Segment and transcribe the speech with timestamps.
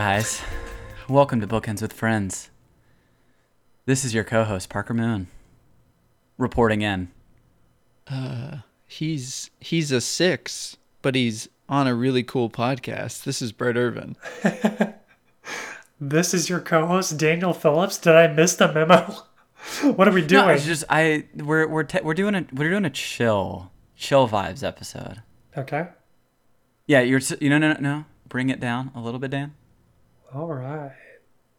[0.00, 0.40] guys.
[1.10, 2.48] Welcome to Bookends with Friends.
[3.84, 5.26] This is your co host, Parker Moon,
[6.38, 7.10] reporting in.
[8.08, 13.24] Uh, he's he's a six, but he's on a really cool podcast.
[13.24, 14.16] This is Brett Irvin.
[16.02, 17.98] This is your co-host Daniel Phillips.
[17.98, 19.16] Did I miss the memo?
[19.96, 20.46] what are we doing?
[20.46, 24.26] No, it's just I we're we're te- we're doing a we're doing a chill chill
[24.26, 25.20] vibes episode.
[25.58, 25.88] okay.
[26.86, 29.52] Yeah, you're you know no no no bring it down a little bit, Dan.
[30.34, 30.92] All right.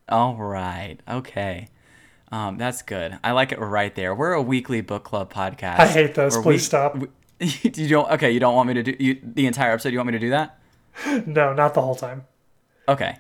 [0.10, 1.70] All right, okay,
[2.32, 3.18] um, that's good.
[3.24, 4.14] I like it right there.
[4.14, 5.80] We're a weekly book club podcast.
[5.80, 6.34] I hate those.
[6.36, 6.98] where Please stop.
[6.98, 7.08] we-
[7.40, 8.32] you don't okay.
[8.32, 9.90] You don't want me to do you, the entire episode.
[9.90, 10.58] You want me to do that?
[11.26, 12.26] No, not the whole time.
[12.90, 13.18] Okay.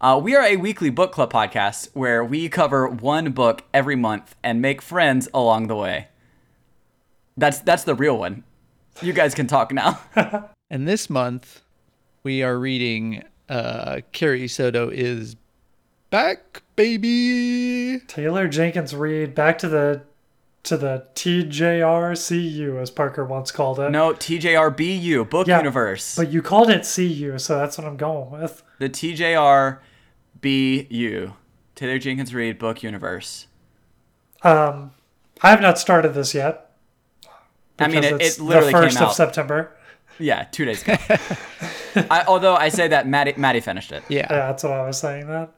[0.00, 4.34] Uh, we are a weekly book club podcast where we cover one book every month
[4.42, 6.08] and make friends along the way.
[7.36, 8.44] That's that's the real one.
[9.02, 10.00] You guys can talk now.
[10.72, 11.62] And this month
[12.22, 15.36] we are reading uh Carrie Soto is
[16.10, 18.00] back, baby.
[18.06, 20.02] Taylor Jenkins Reid back to the
[20.62, 23.90] to the TJRCU as Parker once called it.
[23.90, 26.14] no, TJRBU Book Yeah, Universe.
[26.16, 28.62] But you called it CU, so that's what I'm going with.
[28.78, 28.88] the
[30.42, 31.32] TJRBU
[31.74, 33.46] Taylor Jenkins Reid Book Universe.
[34.42, 34.92] Um,
[35.42, 36.70] I have not started this yet.
[37.78, 39.14] I mean, it, it's it literally the first came of out.
[39.14, 39.76] September.
[40.20, 40.96] Yeah, two days ago.
[42.10, 44.02] I, although I say that Maddie, Maddie finished it.
[44.08, 44.26] Yeah.
[44.30, 45.26] Yeah, that's what I was saying.
[45.26, 45.52] That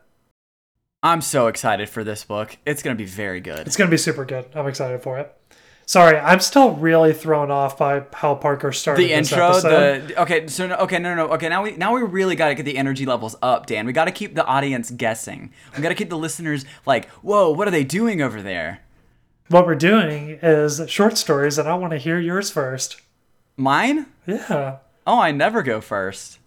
[1.03, 2.57] I'm so excited for this book.
[2.65, 3.67] It's gonna be very good.
[3.67, 4.47] it's gonna be super good.
[4.55, 5.37] I'm excited for it.
[5.85, 10.09] Sorry, I'm still really thrown off by how Parker started the this intro episode.
[10.09, 12.49] the okay so no, okay no no no okay now we now we really got
[12.49, 15.83] to get the energy levels up dan we got to keep the audience guessing we
[15.83, 18.81] got to keep the listeners like whoa what are they doing over there
[19.49, 23.03] What we're doing is short stories, and I want to hear yours first.
[23.57, 24.77] Mine Yeah.
[25.07, 26.39] oh i never go first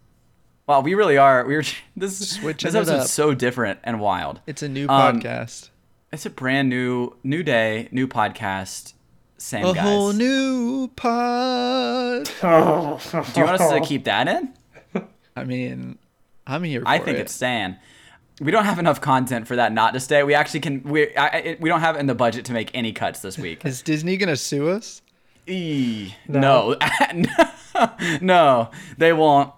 [0.67, 1.63] wow we really are we were
[1.95, 5.69] this Switching this it episode's so different and wild It's a new Um, podcast.
[6.11, 8.93] it's a brand new new day new podcast
[9.37, 12.29] same A guys whole new pod.
[12.43, 12.99] Oh.
[13.33, 14.53] do you want us to keep that in
[15.37, 15.97] I mean,
[16.47, 17.21] I'm here for I think it.
[17.23, 17.75] it's staying.
[18.39, 20.23] We don't have enough content for that not to stay.
[20.23, 20.81] We actually can.
[20.83, 23.37] We I, I- we don't have it in the budget to make any cuts this
[23.37, 23.65] week.
[23.65, 25.01] Is Disney gonna sue us?
[25.47, 26.75] Eee, no,
[27.13, 27.89] no,
[28.21, 29.51] no, they won't.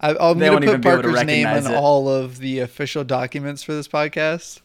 [0.00, 1.76] I, gonna won't even put to Parker's name recognize on it.
[1.76, 4.60] all of the official documents for this podcast.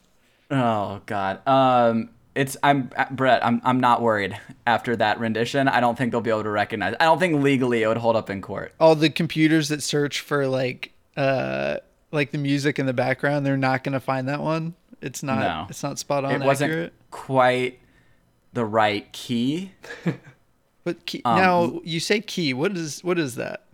[0.50, 1.46] Oh God.
[1.48, 3.46] Um, it's I'm uh, Brett.
[3.46, 5.68] I'm I'm not worried after that rendition.
[5.68, 6.96] I don't think they'll be able to recognize.
[7.00, 8.74] I don't think legally it would hold up in court.
[8.80, 11.78] All the computers that search for like uh
[12.12, 14.76] like the music in the background, they're not gonna find that one.
[15.02, 15.40] It's not.
[15.40, 15.66] No.
[15.70, 16.94] It's not spot on it wasn't accurate.
[17.12, 17.80] quite
[18.58, 19.72] the right key.
[20.84, 22.54] But key, Um, now you say key.
[22.54, 23.66] What is what is that?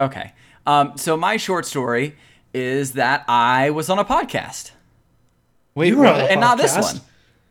[0.00, 0.32] Okay.
[0.68, 2.14] Um, so my short story
[2.54, 4.70] is that I was on a podcast,
[5.74, 6.24] Wait, You were on what?
[6.26, 7.00] a and not this one.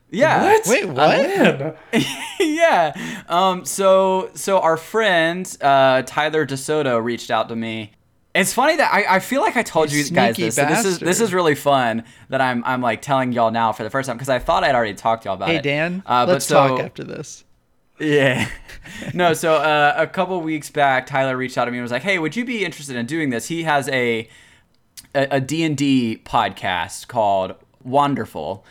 [0.10, 0.42] Yeah.
[0.42, 0.68] What?
[0.68, 0.96] Wait, what?
[0.96, 1.76] Man.
[2.40, 2.94] yeah.
[3.28, 3.66] Um.
[3.66, 7.92] So so our friend uh, Tyler DeSoto reached out to me.
[8.38, 10.56] It's funny that I, I feel like I told You you guys this.
[10.56, 13.84] So this is this is really fun that I'm I'm like telling y'all now for
[13.84, 15.66] the first time because I thought I'd already talked to y'all about Hey it.
[15.66, 17.44] Hey Dan, Uh, but let's so- talk after this.
[18.00, 18.48] Yeah.
[19.16, 22.04] no, so uh, a couple weeks back, Tyler reached out to me and was like,
[22.04, 24.30] "Hey, would you be interested in doing this?" He has a
[25.16, 28.66] a, a D&D podcast called Wonderful,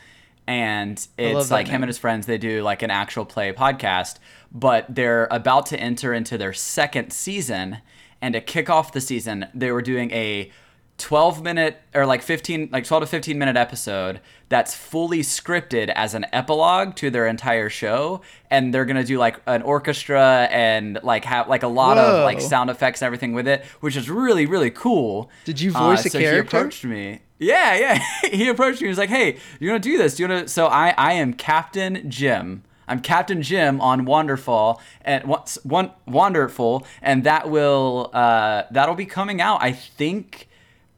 [0.46, 2.26] and it's like him and his friends.
[2.26, 4.18] They do like an actual play podcast,
[4.52, 7.78] but they're about to enter into their second season.
[8.22, 10.50] And to kick off the season, they were doing a
[10.98, 14.18] 12 minute or like 15 like 12 to 15 minute episode
[14.48, 18.22] that's fully scripted as an epilogue to their entire show.
[18.50, 22.24] And they're going to do like an orchestra and like have like a lot of
[22.24, 25.30] like sound effects and everything with it which is really really cool.
[25.44, 26.56] Did you Uh, voice a so character?
[26.56, 27.20] he approached me.
[27.38, 28.02] Yeah yeah.
[28.30, 28.86] He approached me.
[28.86, 30.16] He was like hey you want to do this?
[30.16, 34.80] Do you want to so i i am captain jim I'm Captain Jim on Wonderful
[35.02, 39.62] and what's one Wonderful, and that will uh, that'll be coming out.
[39.62, 40.48] I think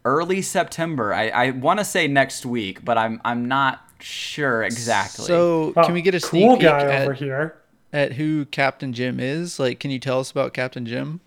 [0.05, 1.13] early September.
[1.15, 5.27] I, I want to say next week, but I'm I'm not sure exactly.
[5.27, 7.59] So Wow, can we get a sneak cool peek guy at, over here?
[7.93, 9.59] at who Captain Jim is?
[9.59, 11.21] Like, can you tell us about Captain Jim?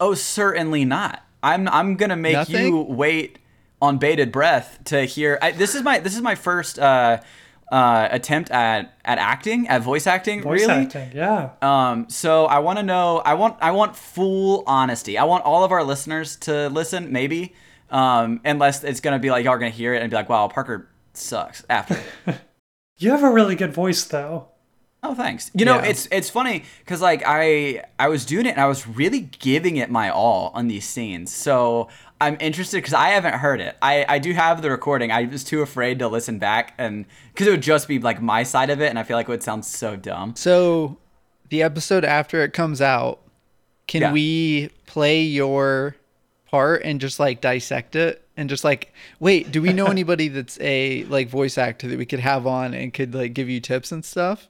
[0.00, 1.22] oh, certainly not.
[1.42, 2.66] I'm I'm gonna make Nothing?
[2.66, 3.38] you wait
[3.80, 5.38] on bated breath to hear.
[5.40, 7.20] I, this is my this is my first uh,
[7.70, 10.42] uh, attempt at at acting, at voice acting.
[10.42, 10.72] Voice really.
[10.84, 11.50] acting, yeah.
[11.62, 13.18] Um, so I want to know.
[13.24, 13.56] I want.
[13.60, 15.18] I want full honesty.
[15.18, 17.12] I want all of our listeners to listen.
[17.12, 17.54] Maybe,
[17.90, 20.48] um, unless it's gonna be like y'all are gonna hear it and be like, "Wow,
[20.48, 21.98] Parker sucks." After.
[23.00, 24.48] You have a really good voice, though.
[25.04, 25.52] oh, thanks.
[25.54, 25.84] You know, Yeah.
[25.90, 29.76] it's it's funny because like I I was doing it and I was really giving
[29.76, 31.32] it my all on these scenes.
[31.32, 31.88] So
[32.20, 33.76] I'm interested because I haven't heard it.
[33.80, 35.12] I, I do have the recording.
[35.12, 38.42] I was too afraid to listen back and because it would just be like my
[38.42, 40.34] side of it, and I feel like it would sound so dumb.
[40.36, 40.98] So,
[41.48, 43.20] the episode after it comes out,
[43.86, 44.12] can Yeah.
[44.12, 45.96] we play your
[46.50, 50.58] part and just like dissect it and just like wait, do we know anybody that's
[50.60, 53.92] a like voice actor that we could have on and could like give you tips
[53.92, 54.48] and stuff?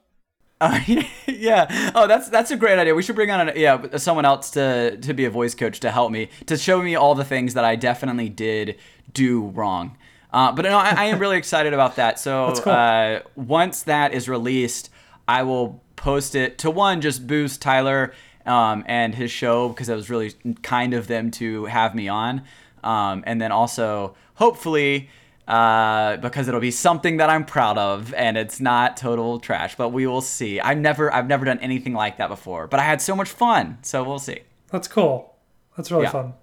[0.61, 0.81] Uh,
[1.27, 1.93] yeah.
[1.95, 2.95] Oh, that's that's a great idea.
[2.95, 5.91] We should bring on a, yeah someone else to to be a voice coach to
[5.91, 8.77] help me to show me all the things that I definitely did
[9.13, 9.97] do wrong.
[10.33, 12.19] Uh, but no, I, I am really excited about that.
[12.19, 12.73] So cool.
[12.73, 14.91] uh, once that is released,
[15.27, 18.13] I will post it to one just boost Tyler
[18.45, 20.33] um, and his show because it was really
[20.63, 22.43] kind of them to have me on,
[22.83, 25.09] um, and then also hopefully
[25.49, 29.75] uh, because it'll be something that I'm proud of, and it's not total trash.
[29.77, 30.61] But we will see.
[30.61, 33.79] I've never, I've never done anything like that before, but I had so much fun,
[33.83, 34.41] so we'll see.
[34.71, 35.35] That's cool.
[35.77, 36.11] That's really Yeah.
[36.11, 36.35] fun.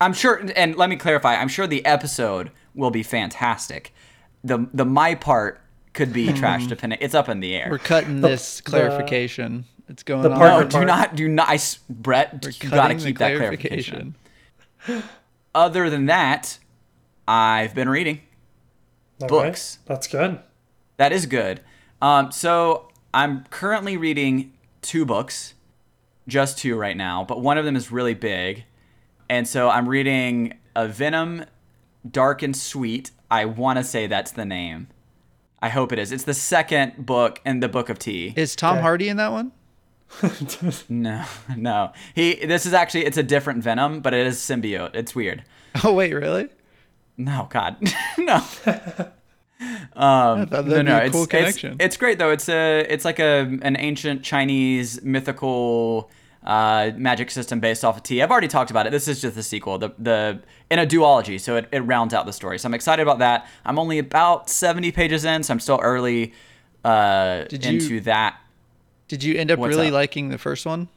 [0.00, 1.36] I'm sure, and let me clarify.
[1.36, 3.92] I'm sure the episode will be fantastic.
[4.44, 5.60] the The my part
[5.92, 6.98] could be trash, depending.
[7.02, 7.68] It's up in the air.
[7.70, 9.64] We're cutting this clarification.
[9.88, 10.38] it's going the on.
[10.38, 11.48] part- no, do not, do not.
[11.48, 14.14] I, s- Brett, We're you gotta cutting the keep that clarification.
[14.84, 15.10] clarification.
[15.54, 16.58] Other than that,
[17.26, 18.20] I've been reading.
[19.22, 19.28] Okay.
[19.28, 19.78] Books.
[19.86, 20.40] That's good.
[20.98, 21.60] That is good.
[22.02, 24.52] Um, so I'm currently reading
[24.82, 25.54] two books,
[26.28, 28.64] just two right now, but one of them is really big.
[29.28, 31.44] And so I'm reading a Venom
[32.08, 33.10] Dark and Sweet.
[33.30, 34.88] I want to say that's the name.
[35.60, 36.12] I hope it is.
[36.12, 38.34] It's the second book in the Book of Tea.
[38.36, 38.82] Is Tom Okay.
[38.82, 39.52] Hardy in that one?
[40.88, 41.24] No,
[41.56, 41.92] no.
[42.14, 42.34] He.
[42.46, 44.94] This is actually it's a different Venom, but it is symbiote.
[44.94, 45.42] It's weird.
[45.82, 46.48] Oh wait, really?
[47.18, 47.76] No, God,
[48.18, 48.44] no.
[49.58, 52.30] That'd no, no, a it's, cool it's it's great though.
[52.30, 56.10] It's a it's like a an ancient Chinese mythical
[56.44, 58.22] uh, magic system based off of tea.
[58.22, 58.90] I've already talked about it.
[58.90, 60.40] This is just the sequel, the the
[60.70, 62.58] in a duology, so it, it rounds out the story.
[62.58, 63.48] So I'm excited about that.
[63.64, 66.34] I'm only about 70 pages in, so I'm still early
[66.84, 68.38] uh, Did you- into that.
[69.08, 69.92] Did you end up What's really up?
[69.94, 70.88] liking the first one?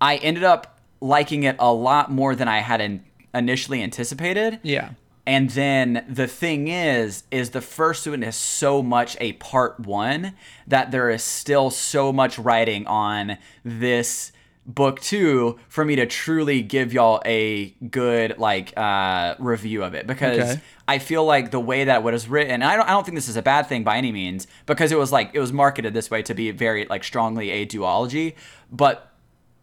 [0.00, 3.02] I ended up liking it a lot more than I had in,
[3.38, 4.60] initially anticipated.
[4.62, 4.90] Yeah.
[5.26, 10.32] And then the thing is, is the first one is so much a part one
[10.66, 14.32] that there is still so much writing on this
[14.64, 20.06] book two for me to truly give y'all a good like uh review of it
[20.06, 20.60] because Okay.
[20.86, 23.28] I feel like the way that what is written, I don't, I don't think this
[23.28, 26.10] is a bad thing by any means, because it was like it was marketed this
[26.10, 28.34] way to be very like strongly a duology,
[28.72, 29.12] but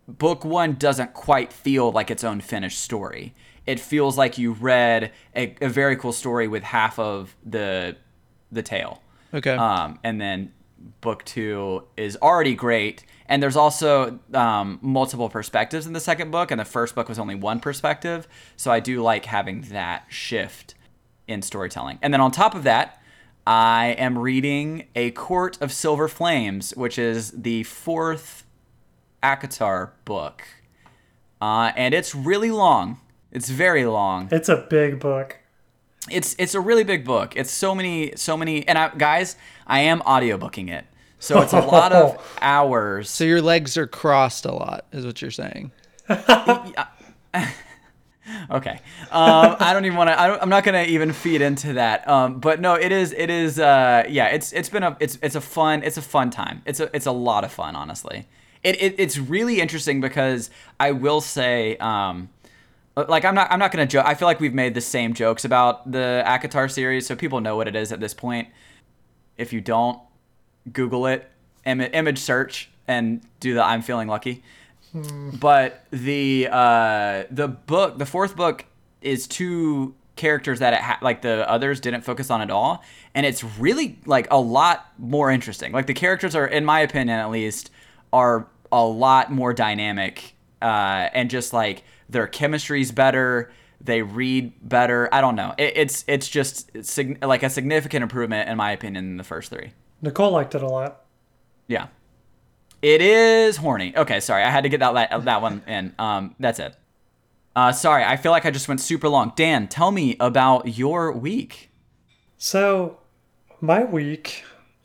[0.08, 3.34] book one doesn't quite feel like its own finished story.
[3.66, 7.98] It feels like you read a, a very cool story with half of the
[8.52, 9.02] the tale.
[9.34, 9.56] Okay.
[9.56, 10.54] Um, and then
[11.02, 13.04] book two is already great.
[13.28, 17.18] And there's also um, multiple perspectives in the second book, and the first book was
[17.18, 18.28] only one perspective.
[18.56, 20.76] So I do like having that shift
[21.28, 21.98] in storytelling.
[22.02, 23.02] And then on top of that,
[23.48, 28.46] I am reading A Court of Silver Flames, which is the fourth
[29.24, 30.44] ACOTAR book.
[31.42, 33.00] Uh, and it's really long.
[33.36, 35.38] It's very long It's a big book.
[36.10, 37.36] it's it's a really big book.
[37.36, 39.36] It's so many so many and I, guys,
[39.68, 40.86] I am audiobooking it.
[41.20, 43.10] So it's a lot of hours.
[43.10, 45.72] so your legs are crossed a lot, is what you're saying.
[48.50, 48.80] Okay.
[49.12, 50.20] Um, I don't even want to.
[50.20, 52.08] I'm not gonna even feed into that.
[52.10, 53.12] Um, but no, it is.
[53.14, 53.60] It is.
[53.60, 54.28] Uh, yeah.
[54.28, 56.64] It's it's been a it's it's a fun it's a fun time.
[56.66, 57.76] It's a it's a lot of fun.
[57.76, 58.28] Honestly,
[58.64, 61.78] it, it it's really interesting because I will say.
[61.78, 62.30] Um,
[62.96, 64.06] like I'm not I'm not gonna joke.
[64.06, 67.56] I feel like we've made the same jokes about the ACOTAR series, so people know
[67.56, 68.48] what it is at this point.
[69.38, 70.00] If you don't,
[70.72, 71.30] Google it,
[71.66, 74.44] Im- image search, and do the I'm feeling lucky.
[74.94, 78.66] But the uh, the book, the fourth book,
[79.02, 82.82] is two characters that it ha- like the others didn't focus on at all,
[83.14, 85.74] and it's really like a lot more interesting.
[85.74, 87.72] Like the characters are, in my opinion, at least,
[88.14, 93.52] are a lot more dynamic, uh, and just like their chemistry's better.
[93.82, 95.10] They read better.
[95.14, 95.54] I don't know.
[95.58, 99.52] It, it's it's just sig- like a significant improvement in my opinion in the first
[99.52, 99.74] three.
[100.02, 101.04] Nicole liked it a lot.
[101.68, 101.88] Yeah.
[102.82, 103.96] It is horny.
[103.96, 104.44] Okay, sorry.
[104.44, 105.94] I had to get that la- that one in.
[105.98, 106.76] Um, that's it.
[107.56, 108.04] Uh, sorry.
[108.04, 109.34] I feel like I just went super long.
[109.36, 111.72] Dan, tell me about your week.
[112.38, 113.00] So,
[113.62, 114.44] my week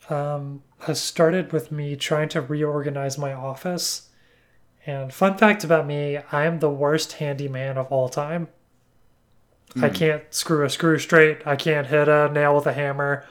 [0.08, 4.08] um, has started with me trying to reorganize my office.
[4.87, 8.49] And fun fact about me, I am the worst handyman of all time.
[9.76, 9.94] I hmm.
[9.94, 11.46] can't screw a screw straight.
[11.46, 13.25] I can't hit a nail with a hammer.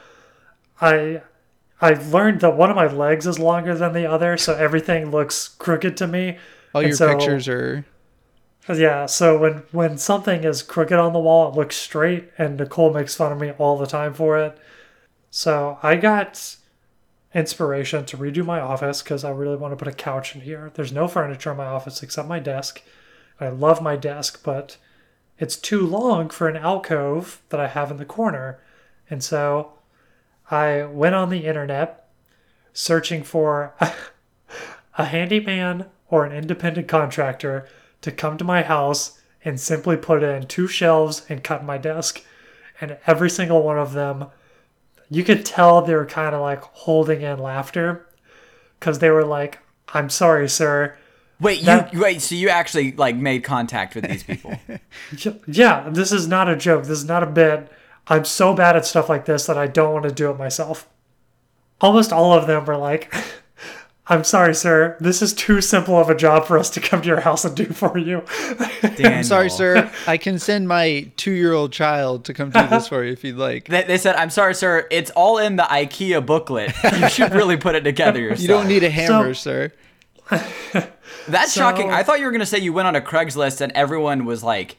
[0.80, 1.22] I
[1.80, 5.48] I've learned that one of my legs is longer than the other, so everything looks
[5.48, 6.38] crooked to me.
[6.74, 7.84] All And your so- pictures are
[8.68, 12.92] Yeah, so when when something is crooked on the wall, it looks straight, and Nicole
[12.92, 14.56] makes fun of me all the time for it.
[15.30, 16.56] So I got
[17.34, 20.70] inspiration to redo my office because I really want to put a couch in here.
[20.74, 22.82] There's no furniture in my office except my desk.
[23.40, 24.76] I love my desk, but
[25.38, 28.60] it's too long for an alcove that I have in the corner.
[29.08, 29.72] And so
[30.50, 32.08] I went on the internet
[32.72, 33.74] searching for
[34.98, 37.68] a handyman or an independent contractor
[38.02, 42.22] to come to my house and simply put in two shelves and cut my desk.
[42.80, 44.26] And every single one of them,
[45.10, 48.06] you could tell they were kind of like holding in laughter
[48.78, 49.58] because they were like,
[49.92, 50.96] I'm sorry, sir.
[51.40, 52.22] Wait, That- you wait.
[52.22, 54.58] So you actually like made contact with these people?
[55.46, 56.82] Yeah, this is not a joke.
[56.82, 57.70] This is not a bit.
[58.06, 60.88] I'm so bad at stuff like this that I don't want to do it myself.
[61.80, 63.12] Almost all of them were like,
[64.06, 64.96] I'm sorry, sir.
[64.98, 67.54] This is too simple of a job for us to come to your house and
[67.54, 68.24] do for you.
[68.82, 69.88] I'm sorry, sir.
[70.06, 73.68] I can send my two-year-old child to come do this for you if you'd like.
[73.68, 74.88] They, they said, "I'm sorry, sir.
[74.90, 76.72] It's all in the IKEA booklet.
[76.98, 79.70] You should really put it together yourself." You don't need a hammer, sir.
[81.28, 81.90] That's So- shocking.
[81.90, 84.76] I thought you were gonna say you went on a Craigslist and everyone was like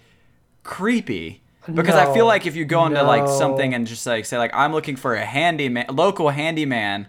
[0.63, 1.41] creepy.
[1.71, 4.51] Because I feel like if you go into like something and just like say like
[4.53, 7.07] I'm looking for a handyman, local handyman.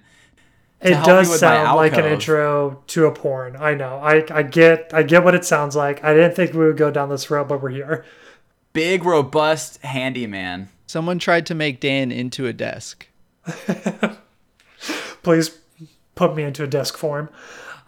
[0.82, 3.56] It does sound like an intro to a porn.
[3.56, 3.98] I know.
[3.98, 6.02] I, I get I get what it sounds like.
[6.02, 8.04] I didn't think we would go down this road, but we're here.
[8.72, 10.70] Big, robust handyman.
[10.86, 13.06] Someone tried to make Dan into a desk.
[15.22, 15.58] please
[16.14, 17.28] put me into a desk form.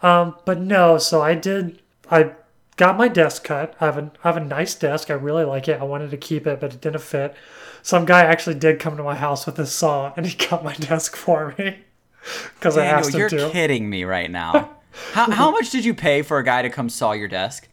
[0.01, 1.81] Um, but no, so I did.
[2.09, 2.31] I
[2.77, 3.75] got my desk cut.
[3.81, 5.09] I have a I have a nice desk.
[5.09, 5.81] I really like it.
[5.81, 7.35] I wanted to keep it, but it didn't fit.
[7.81, 10.75] Some guy actually did come to my house with a saw, and he cut my
[10.75, 11.84] desk for me
[12.55, 13.49] because I Daniel, asked him you're to.
[13.51, 14.75] kidding me right now.
[15.13, 17.67] how, how much did you pay for a guy to come saw your desk?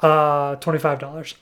[0.00, 1.34] Uh, twenty five dollars.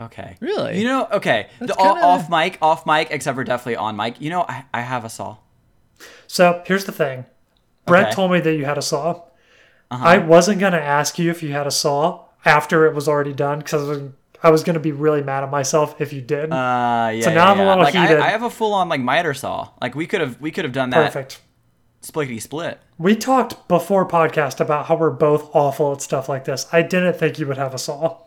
[0.00, 0.36] Okay.
[0.40, 0.78] Really?
[0.80, 1.48] You know, okay.
[1.60, 4.20] The, kinda- off mic, off mic, except for definitely on mic.
[4.20, 5.36] You know, I, I have a saw.
[6.26, 7.26] So here's the thing.
[7.86, 8.14] Brett Okay.
[8.14, 9.22] told me that you had a saw.
[9.90, 13.58] I wasn't gonna ask you if you had a saw after it was already done
[13.60, 14.02] because I was
[14.42, 16.52] gonna be really mad at myself if you did.
[16.52, 17.20] Uh, yeah.
[17.22, 17.68] So yeah, now I'm a yeah.
[17.68, 18.20] little like, I, heated.
[18.20, 19.70] I have a full on like miter saw.
[19.80, 21.40] Like we could have we could have done that Perfect.
[22.02, 22.80] splickety split.
[22.98, 26.66] We talked before podcast about how we're both awful at stuff like this.
[26.72, 28.18] I didn't think you would have a saw.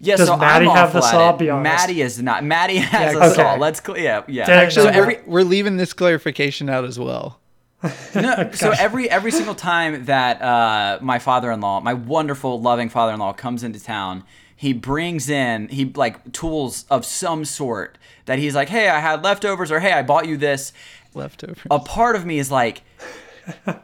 [0.00, 1.34] Yeah, Does so Maddie I'm have the awful at saw?
[1.34, 1.38] it.
[1.38, 1.64] Be honest.
[1.64, 2.44] Maddie is not.
[2.44, 3.54] Maddie has Yeah, a saw.
[3.54, 4.46] Let's cl- yeah yeah.
[4.46, 4.92] Dang, Actually, no.
[4.92, 7.40] so every we're, we're leaving this clarification out as well.
[8.14, 13.62] no, so every every single time that uh, my father-in-law, my wonderful loving father-in-law, comes
[13.62, 14.24] into town,
[14.58, 17.96] he brings in he like tools of some sort
[18.26, 20.72] that he's like, hey, I had leftovers, or hey, I bought you this.
[21.14, 21.60] Leftover.
[21.70, 22.82] A part of me is like,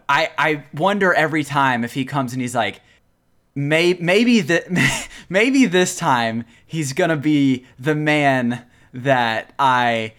[0.08, 2.80] I I wonder every time if he comes and he's like.
[3.56, 4.64] May, maybe the,
[5.28, 10.14] maybe this time he's gonna be the man that I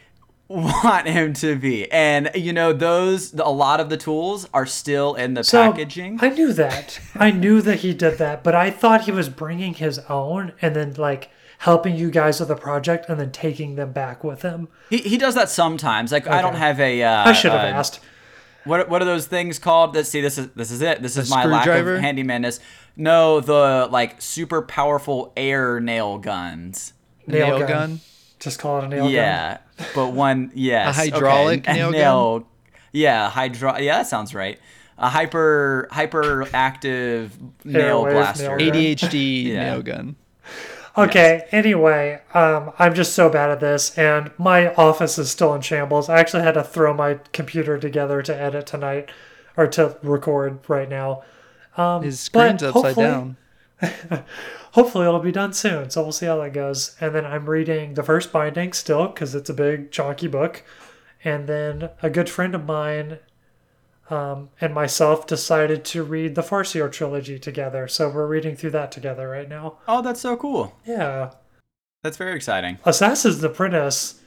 [0.48, 1.92] want him to be.
[1.92, 6.20] And you know, those a lot of the tools are still in the So, packaging.
[6.22, 7.00] I knew that.
[7.16, 10.75] I knew that he did that, but I thought he was bringing his own and
[10.75, 14.68] then like helping you guys with the project and then taking them back with him.
[14.90, 16.12] he, he does that sometimes.
[16.12, 17.02] Like I don't have a.
[17.04, 18.00] Uh, I should have uh, asked.
[18.66, 19.94] What what are those things called?
[19.94, 21.02] That see this is this is it.
[21.02, 22.00] This is my lack of screwdriver?
[22.00, 22.60] handymanness.
[22.96, 26.94] No, the like super powerful air nail guns.
[27.28, 27.68] Nail, Nail gun.
[27.68, 28.00] gun.
[28.40, 29.12] Just call it a nail gun.
[29.12, 29.58] Yeah,
[29.94, 32.50] but one yes, okay, hydraulic n- nail gun?
[32.91, 33.77] Yeah, hydro.
[33.77, 34.60] Yeah, that sounds right.
[34.98, 37.32] A hyper hyperactive
[37.63, 38.55] nail blaster.
[38.55, 38.72] nail.
[38.72, 39.63] ADHD Yeah.
[39.63, 40.15] nail gun.
[40.98, 45.60] Okay, anyway, um, I'm just so bad at this, and my office is still in
[45.60, 46.08] shambles.
[46.08, 49.12] I actually had to throw my computer together to edit tonight,
[49.58, 51.24] or to record right now.
[51.75, 53.36] Um, His screen's upside down.
[54.72, 56.96] Hopefully, it'll be done soon, so we'll see how that goes.
[57.00, 60.63] And then I'm reading the first binding still, because it's a big, chunky book.
[61.24, 63.20] And then a good friend of mine
[64.10, 68.91] um, and myself decided to read the Farseer trilogy together, so we're reading through that
[68.91, 69.77] together right now.
[69.88, 70.77] Oh, that's so cool.
[70.86, 71.32] Yeah.
[72.03, 72.77] That's very exciting.
[72.86, 74.22] Assassin's Apprentice.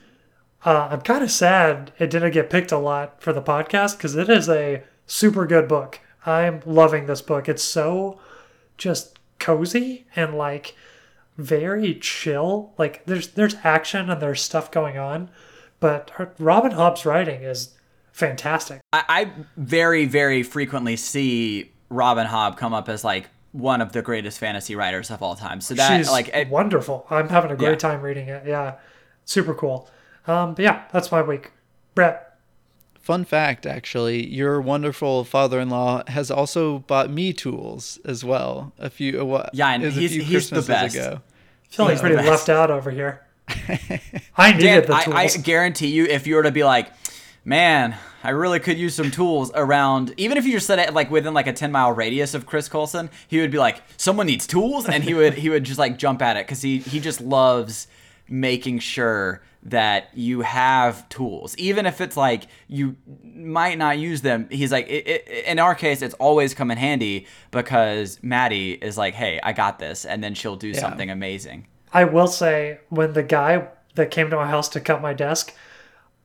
[0.64, 4.16] Uh, I'm kind of sad it didn't get picked a lot for the podcast because
[4.16, 6.00] it is a super good book.
[6.26, 7.48] I'm loving this book.
[7.48, 8.18] It's so
[8.76, 9.17] just
[9.48, 10.74] cozy and like
[11.38, 12.74] very chill.
[12.76, 15.30] Like there's there's action and there's stuff going on,
[15.80, 17.74] but her, Robin Hobb's writing is
[18.12, 18.80] fantastic.
[18.92, 24.02] I, I very very frequently see Robin Hobb come up as like one of the
[24.02, 25.60] greatest fantasy writers of all time.
[25.62, 27.06] So that She's like it, wonderful.
[27.08, 27.76] I'm having a great Yeah.
[27.76, 28.46] time reading it.
[28.46, 28.74] Yeah,
[29.24, 29.88] super cool.
[30.26, 31.52] Um, but yeah, that's my week.
[31.94, 32.27] Brett,
[33.08, 38.74] fun fact, actually, your wonderful father-in-law has also bought me tools as well.
[38.78, 39.50] A few, uh, what?
[39.54, 40.96] Yeah, and it was a he's- few he's the Christmases best.
[40.96, 41.20] Ago.
[41.70, 42.28] Feeling He's the pretty best.
[42.28, 43.22] left out over here.
[44.36, 45.16] I needed Dan, the I, tools.
[45.38, 46.88] I guarantee you, if you were to be like,
[47.46, 51.10] man, I really could use some tools around, even if you just said it like
[51.10, 54.46] within like a ten mile radius of Chris Colson, he would be like, someone needs
[54.46, 57.20] tools, and he would he would just like jump at it because he he just
[57.22, 57.86] loves
[58.28, 64.46] making sure that you have tools even if it's like you might not use them
[64.50, 68.96] he's like it, it, in our case it's always come in handy because maddie is
[68.96, 73.12] like hey i got this and then she'll do something amazing I will say, when
[73.12, 75.54] the guy that came to my house to cut my desk,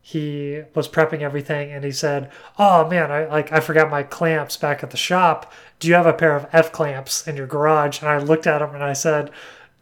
[0.02, 2.30] he was prepping everything, and he said,
[2.60, 5.52] "Oh man, I like I forgot my clamps back at the shop.
[5.80, 8.62] Do you have a pair of F clamps in your garage?" And I looked at
[8.62, 9.32] him and I said,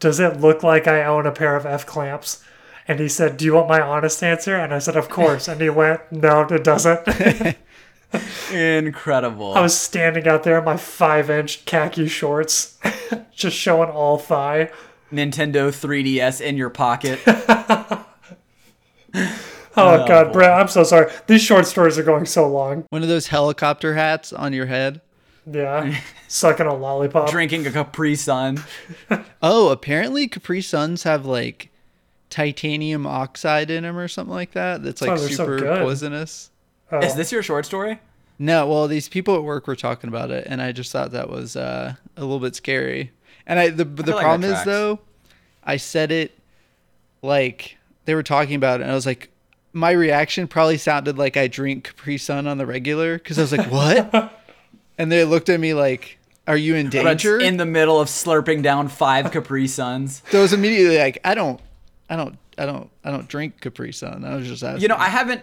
[0.02, 2.42] "Does it look like I own a pair of F clamps?"
[2.88, 5.60] And he said, "Do you want my honest answer?" And I said, "Of course." And
[5.60, 7.08] he went, "No, it doesn't."
[8.52, 12.78] incredible I was standing out there in my five-inch khaki shorts,
[13.32, 14.70] just showing all thigh.
[15.12, 17.20] Nintendo 3DS in your pocket.
[19.74, 20.32] Oh, oh, God, boy.
[20.32, 21.10] Brett, I'm so sorry.
[21.26, 22.84] These short stories are going so long.
[22.90, 25.00] One of those helicopter hats on your head.
[25.50, 25.96] Yeah,
[26.28, 27.30] sucking a lollipop.
[27.30, 28.62] drinking a Capri Sun.
[29.42, 31.68] Oh, apparently Capri Suns have like
[32.30, 34.82] titanium oxide in them or something like that.
[34.82, 36.50] That's like why they're so super poisonous.
[36.92, 37.98] Oh, Is this your short story?
[38.38, 41.28] No, well, these people at work were talking about it, and I just thought that
[41.28, 43.10] was uh, a little bit scary.
[43.46, 44.66] And I the the feel like problem that is tracks.
[44.66, 44.98] though,
[45.64, 46.38] I said it
[47.22, 49.28] like they were talking about it, and I was like,
[49.72, 53.52] my reaction probably sounded like I drink Capri Sun on the regular because I was
[53.52, 54.41] like, what?
[54.98, 57.40] And they looked at me like, are you in Brett's danger?
[57.40, 60.22] in the middle of slurping down five Capri Suns.
[60.30, 61.60] so I was immediately like, I don't,
[62.10, 64.24] I don't, I don't, I don't drink Capri Sun.
[64.24, 64.82] I was just asking.
[64.82, 65.42] You know, I haven't.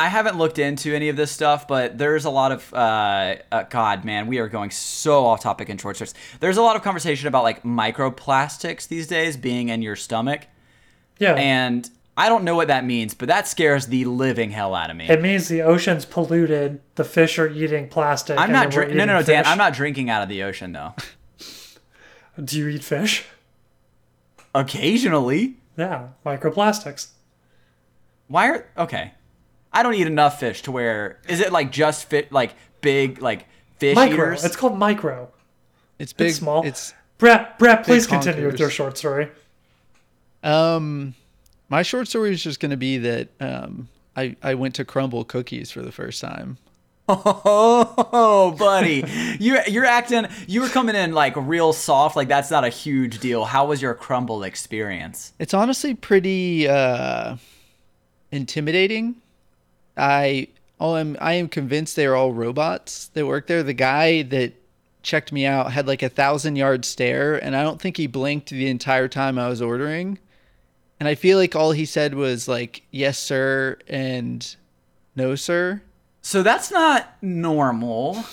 [0.00, 3.64] I haven't looked into any of this stuff, but there's a lot of uh, uh,
[3.64, 6.14] God, man, we are going so off topic in short shorts.
[6.38, 10.46] There's a lot of conversation about like microplastics these days being in your stomach,
[11.18, 11.34] yeah.
[11.34, 14.96] and I don't know what that means, but that scares the living hell out of
[14.96, 15.08] me.
[15.08, 16.80] it means the ocean's polluted.
[16.96, 18.36] The fish are eating plastic.
[18.36, 18.96] I'm not drinking.
[18.96, 19.46] No, no, no, eating Dan.
[19.46, 20.94] I'm not drinking out of the ocean though.
[22.44, 23.24] Do you eat fish?
[24.52, 25.58] Occasionally.
[25.76, 27.10] Yeah, microplastics.
[28.26, 29.12] Why are okay?
[29.72, 33.46] I don't eat enough fish to where is it like just fit like big like
[33.78, 34.14] fish Micro.
[34.14, 34.44] eaters?
[34.44, 35.30] It's called micro.
[36.00, 36.66] it's big, small.
[36.66, 39.28] It's Brett, Brett, please continue with your short story.
[40.42, 41.14] Um,
[41.68, 45.26] my short story is just going to be that um, I I went to Crumbl
[45.26, 46.58] cookies for the first time.
[47.10, 49.02] Oh, buddy,
[49.38, 50.26] you you're acting.
[50.46, 52.16] You were coming in like real soft.
[52.16, 53.46] Like that's not a huge deal.
[53.46, 55.32] How was your Crumbl experience?
[55.38, 57.36] It's honestly pretty uh,
[58.30, 59.16] intimidating.
[59.96, 63.62] I oh, I'm I am convinced they are all robots that work there.
[63.62, 64.52] The guy that
[65.02, 68.50] checked me out had like a thousand yard stare, and I don't think he blinked
[68.50, 70.18] the entire time I was ordering.
[71.00, 74.56] And I feel like all he said was like "yes, sir" and
[75.14, 75.82] "no, sir."
[76.22, 78.24] So that's not normal.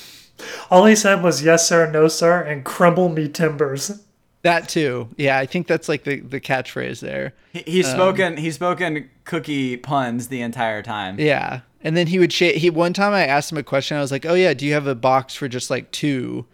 [0.70, 4.02] All he said was yes, sir, no, sir, and crumble me timbers.
[4.42, 5.10] That too.
[5.18, 7.34] Yeah, I think that's like the the catchphrase there.
[7.52, 8.38] He, he's um, spoken.
[8.38, 11.20] He's spoken cookie puns the entire time.
[11.20, 11.62] Yeah.
[11.82, 12.58] And then he would shake.
[12.58, 13.98] He one time I asked him a question.
[13.98, 16.46] I was like, "Oh yeah, do you have a box for just like two?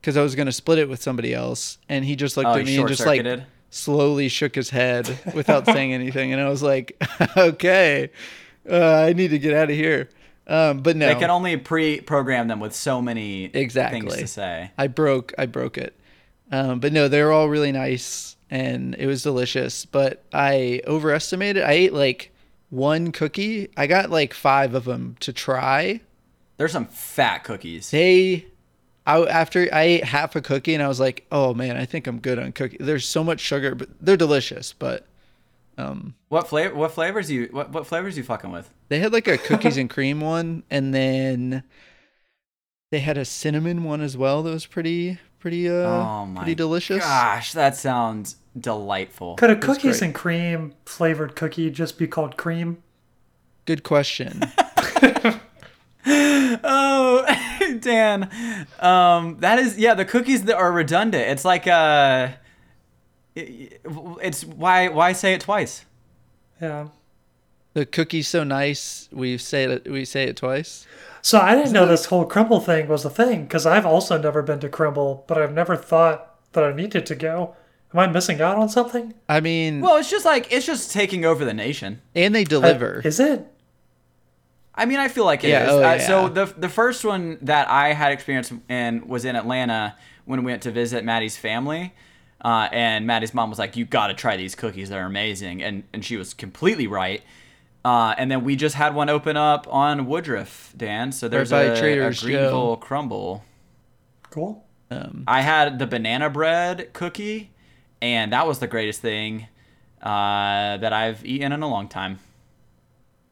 [0.00, 2.64] Because I was gonna split it with somebody else." And he just looked Oh, at
[2.64, 3.46] me and just like short-circuited?
[3.74, 6.32] Slowly shook his head without saying anything.
[6.32, 6.96] And I was like,
[7.36, 8.10] "Okay,
[8.70, 10.08] uh, I need to get out of here."
[10.46, 14.00] Um, but no, They can only pre-program them with so many Exactly.
[14.00, 14.70] things to say.
[14.76, 15.98] I broke I broke it.
[16.52, 19.86] Um, but no, they were all really nice and it was delicious.
[19.86, 21.62] But I overestimated.
[21.62, 22.30] I ate like
[22.68, 23.70] one cookie.
[23.76, 26.02] I got like five of them to try.
[26.58, 27.90] There's some fat cookies.
[27.90, 28.44] They,
[29.06, 32.06] I after I ate half a cookie and I was like, oh man, I think
[32.06, 32.78] I'm good on cookie.
[32.80, 34.72] There's so much sugar, but they're delicious.
[34.72, 35.06] But
[36.28, 36.74] What flavor?
[36.74, 37.48] What flavors you?
[37.50, 38.70] What, what flavors you fucking with?
[38.88, 41.64] they had like a cookies and cream one, and then
[42.90, 44.42] they had a cinnamon one as well.
[44.42, 47.04] That was pretty pretty uh Oh my pretty delicious.
[47.04, 49.36] Gosh, that sounds delightful.
[49.36, 52.82] Could a cookies and cream flavored cookie just be called cream?
[53.66, 54.42] Good question.
[56.06, 57.24] Oh,
[57.80, 58.30] Dan,
[58.80, 59.94] um, that is yeah.
[59.94, 61.28] The cookies that are redundant.
[61.30, 62.28] It's like uh,
[63.34, 63.80] it-
[64.22, 65.84] it's why why say it twice?
[66.60, 66.88] Yeah.
[67.74, 69.08] The cookie's so nice.
[69.12, 69.90] We say it.
[69.90, 70.86] We say it twice.
[71.22, 74.42] So I didn't know this whole Crumbl thing was a thing because I've also never
[74.42, 77.56] been to Crumbl, but I've never thought that I needed to go.
[77.92, 79.14] Am I missing out on something?
[79.28, 82.00] I mean, Well, it's just like it's just taking over the nation.
[82.14, 83.00] and they I- deliver.
[83.04, 83.46] is it?
[84.74, 85.52] I mean, I feel like it is.
[85.52, 86.06] Yeah, oh, uh, yeah.
[86.06, 90.52] So the the first one that I had experience in was in Atlanta when we
[90.52, 91.94] went to visit Maddie's family.
[92.44, 95.84] Uh, and Maddie's mom was like, "You got to try these cookies; they're amazing," and
[95.92, 97.22] and she was completely right.
[97.84, 101.12] Uh, and then we just had one open up on Woodruff, Dan.
[101.12, 103.42] So there's by a, Trader a Greenville Crumbl.
[104.30, 104.64] Cool.
[104.90, 107.50] Um, I had the banana bread cookie,
[108.00, 109.48] and that was the greatest thing
[110.02, 112.18] uh, that I've eaten in a long time.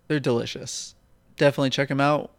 [0.09, 0.95] they're delicious.
[1.43, 2.31] Definitely check them out.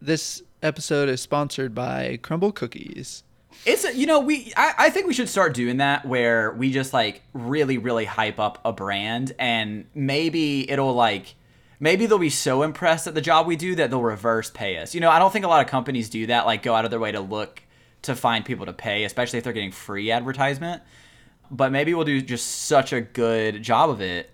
[0.00, 3.24] This episode is sponsored by Crumbl Cookies.
[3.66, 6.70] It's a, you know we I, I think we should start doing that where we
[6.70, 11.34] just like really really hype up a brand and maybe it'll like
[11.80, 14.94] maybe they'll be so impressed at the job we do that they'll reverse pay us.
[14.94, 16.92] You know I don't think a lot of companies do that like go out of
[16.92, 17.64] their way to look
[18.02, 20.82] to find people to pay especially if they're getting free advertisement.
[21.50, 24.30] But maybe we'll do just such a good job of it.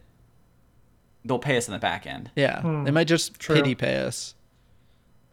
[1.28, 2.30] They'll pay us in the back end.
[2.34, 3.38] Yeah, they might just Hmm.
[3.38, 3.54] true.
[3.56, 4.34] pity pay us.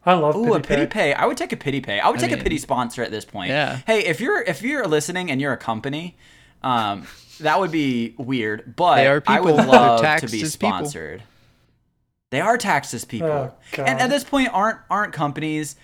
[0.05, 0.87] I love Ooh, a pity pity pay.
[0.87, 1.13] pay.
[1.13, 1.99] I would take a pity pay.
[1.99, 3.49] I would take a pity sponsor at this point.
[3.49, 3.79] yeah.
[3.87, 6.15] Hey, if you're if you're listening and you're a company,
[6.61, 7.07] um,
[7.39, 8.75] that would be weird.
[8.75, 9.71] But They are I would people.
[9.71, 10.69] Love to be as people.
[10.69, 11.23] sponsored.
[12.31, 13.29] They are taxed as people.
[13.29, 13.53] Oh,
[13.83, 15.75] and at this point, aren't aren't companies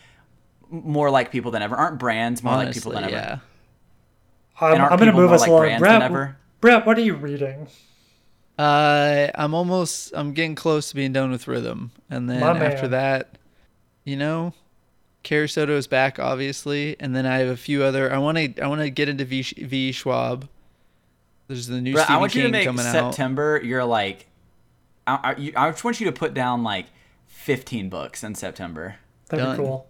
[0.70, 1.76] more like people than ever?
[1.76, 3.12] Aren't brands more like people than ever?
[3.14, 3.38] yeah.
[4.60, 5.80] I'm, I'm going to move us like along.
[5.80, 6.36] Brett.
[6.60, 7.68] Brett, what are you reading?
[8.58, 10.12] Uh, I'm almost.
[10.16, 12.92] I'm getting close to being done with Rhythm, and then My after man.
[12.92, 13.38] that,
[14.04, 14.54] you know,
[15.24, 18.14] Carrie Soto is back, obviously, and then I have a few other.
[18.14, 18.62] I want to.
[18.62, 19.42] I want to get into V.
[19.42, 19.92] v.
[19.92, 20.48] Schwab.
[21.48, 22.92] There's the new Brett, Stephen I want King you to make coming out.
[22.92, 23.60] September.
[23.64, 24.28] You're like,
[25.06, 26.86] I, I, you, I just want you to put down like
[27.28, 28.96] 15 books in September.
[29.30, 29.58] That'd Done.
[29.58, 29.88] be cool.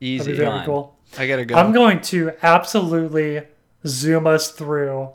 [0.00, 0.30] That'd Easy.
[0.32, 0.64] be very Done.
[0.66, 0.96] cool.
[1.18, 1.56] I gotta go.
[1.56, 3.42] I'm going to absolutely
[3.86, 5.10] zoom us through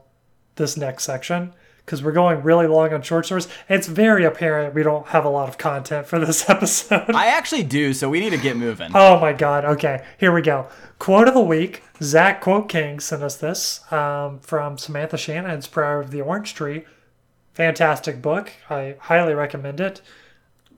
[0.56, 1.54] this next section
[1.86, 3.48] because we're going really long on short stories.
[3.68, 7.12] It's very apparent we don't have a lot of content for this episode.
[7.14, 8.92] I actually do, so we need to get moving.
[9.04, 9.66] Oh my god.
[9.66, 10.68] Okay, here we go.
[10.98, 11.84] Quote of the week.
[12.02, 16.86] Zach Quote King sent us this um, from Samantha Shannon's Priory of the Orange Tree.
[17.54, 18.52] Fantastic book.
[18.70, 20.02] I highly recommend it.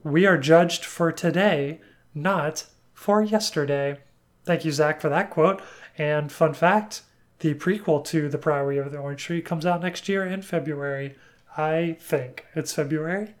[0.02, 1.80] We are judged for today,
[2.14, 3.98] not for yesterday.
[4.44, 5.62] Thank you, Zach, for that quote.
[5.98, 7.02] And fun fact
[7.40, 11.14] the prequel to The Priory of the Orange Tree comes out next year in February.
[11.56, 13.34] I think it's February.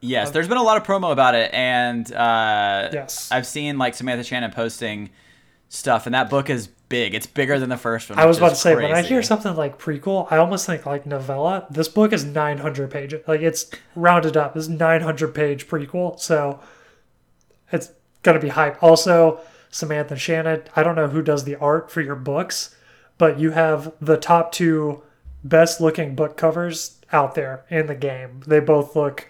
[0.00, 3.30] Yes, there's been a lot of promo about it, and uh, Yes.
[3.32, 5.08] I've seen like Samantha Shannon posting
[5.70, 7.14] stuff, and that book is big.
[7.14, 8.18] It's bigger than the first one.
[8.18, 11.06] I was about to say when I hear something like prequel, I almost think like
[11.06, 11.66] novella.
[11.70, 13.26] This book is 900 pages.
[13.26, 14.56] Like it's rounded up.
[14.56, 16.60] It's 900 page prequel, so
[17.72, 17.90] it's
[18.22, 18.82] gonna be hype.
[18.82, 20.62] Also, Samantha Shannon.
[20.76, 22.76] I don't know who does the art for your books,
[23.18, 25.02] but you have the top two
[25.42, 28.42] best looking book covers out there in the game.
[28.46, 29.28] They both look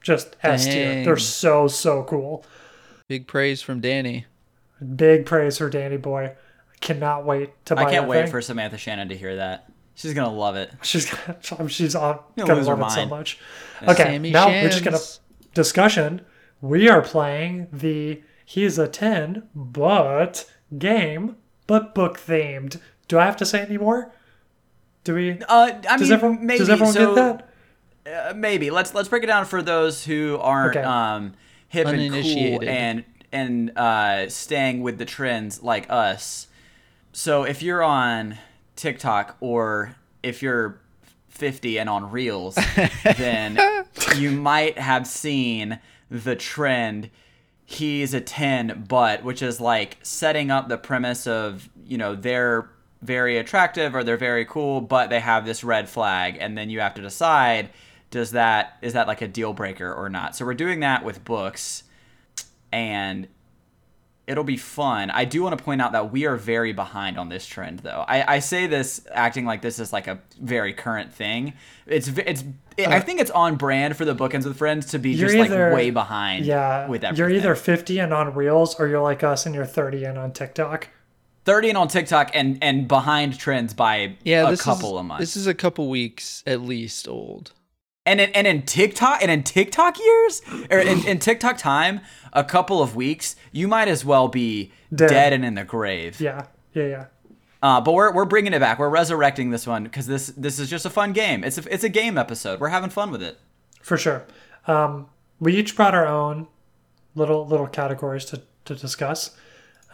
[0.00, 1.04] just S tier.
[1.04, 2.44] They're so so cool.
[3.08, 4.26] Big praise from Danny.
[4.96, 6.24] Big praise for Danny Boy.
[6.72, 8.30] I cannot wait to buy I can't that wait thing.
[8.30, 9.70] for Samantha Shannon to hear that.
[9.94, 10.72] She's gonna love it.
[10.82, 13.10] She's gonna, she's on, You'll gonna lose her love it so mind.
[13.10, 13.38] much.
[13.80, 14.98] Uh, okay, Sammy now we're just gonna
[15.54, 16.22] discussion.
[16.60, 21.36] We are playing the he's a ten but game,
[21.66, 22.80] but book themed.
[23.08, 24.12] Do I have to say any more?
[25.04, 25.32] Do we?
[25.42, 25.44] Uh,
[25.88, 27.48] I does mean, everyone maybe does everyone so, get
[28.04, 28.30] that?
[28.30, 30.84] Uh, maybe let's let's break it down for those who aren't Okay.
[30.84, 31.34] um,
[31.68, 36.48] hip and cool and and uh, staying with the trends like us.
[37.12, 38.38] So if you're on
[38.76, 40.80] TikTok or if you're
[41.28, 42.56] 50 and on Reels,
[43.18, 43.58] then
[44.16, 47.10] you might have seen the trend.
[47.66, 52.68] He's a 10, but which is like setting up the premise of you know they're
[53.04, 56.80] very attractive or they're very cool, but they have this red flag, and then you
[56.80, 57.70] have to decide
[58.10, 60.36] does that is that like a deal breaker or not.
[60.36, 61.82] So we're doing that with books,
[62.72, 63.26] and
[64.26, 65.10] it'll be fun.
[65.10, 68.04] I do want to point out that we are very behind on this trend, though.
[68.06, 71.54] I, I say this acting like this is like a very current thing.
[71.86, 72.44] It's it's.
[72.76, 75.34] It, I uh, think it's on brand for the bookends with friends to be just
[75.34, 76.44] either- like way behind.
[76.46, 77.30] Yeah, with everything.
[77.30, 80.32] you're either 50 and on Reels, or you're like us and you're 30 and on
[80.32, 80.88] TikTok.
[81.44, 85.06] Thirty and on TikTok and and behind trends by Yeah, a this couple is, of
[85.06, 85.20] months.
[85.20, 87.52] This is a couple weeks at least old.
[88.06, 92.00] and in, and in TikTok and in TikTok years or in, in TikTok time,
[92.32, 95.08] a couple of weeks, you might as well be Dead.
[95.08, 96.20] dead, and in the grave.
[96.20, 97.04] Yeah, yeah, yeah.
[97.62, 98.78] Uh, but we're, we're bringing it back.
[98.78, 101.42] We're resurrecting this one because this this is just a fun game.
[101.42, 102.60] It's a, it's a game episode.
[102.60, 103.38] We're having fun with it.
[103.80, 104.24] for sure.
[104.66, 105.08] Um,
[105.40, 106.46] we each brought our own
[107.14, 109.34] little little categories to, to discuss.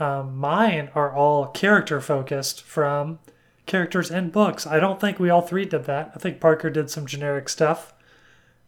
[0.01, 3.19] Um, mine are all character focused from
[3.67, 4.67] characters and books.
[4.67, 6.13] I don't think we all three did that.
[6.15, 7.93] I think Parker did some generic stuff.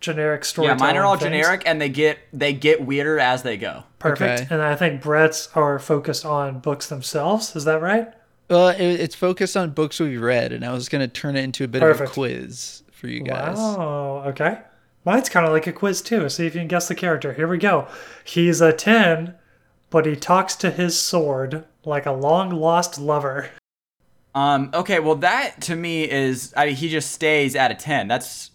[0.01, 0.69] generic story.
[0.69, 1.25] Yeah, mine are all things.
[1.25, 3.85] generic, and they get they get weirder as they go.
[3.99, 4.43] Perfect.
[4.43, 4.55] Okay.
[4.55, 7.57] And I think Brett's are focused on books themselves.
[7.57, 8.13] Is that right?
[8.51, 11.65] Well, it, it's focused on books we've read, and I was gonna turn it into
[11.65, 12.03] a bit Perfect.
[12.03, 13.57] of a quiz for you guys.
[13.57, 14.25] Wow.
[14.27, 14.59] Okay.
[15.05, 16.29] Mine's kind of like a quiz too.
[16.29, 17.33] See if you can guess the character.
[17.33, 17.89] Here we go.
[18.25, 19.35] He's a 10,
[19.93, 23.51] but he talks to his sword like a long lost lover.
[24.35, 24.71] Um.
[24.73, 24.99] Okay.
[24.99, 28.09] Well, that to me is I mean, he just stays at a ten.
[28.09, 28.51] That's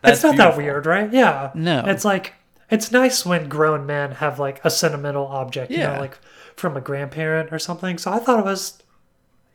[0.00, 1.12] that's it's not that weird, right?
[1.12, 1.50] Yeah.
[1.54, 1.84] No.
[1.86, 2.34] It's like
[2.70, 6.18] it's nice when grown men have like a sentimental object, you know, like
[6.54, 7.98] from a grandparent or something.
[7.98, 8.80] So I thought it was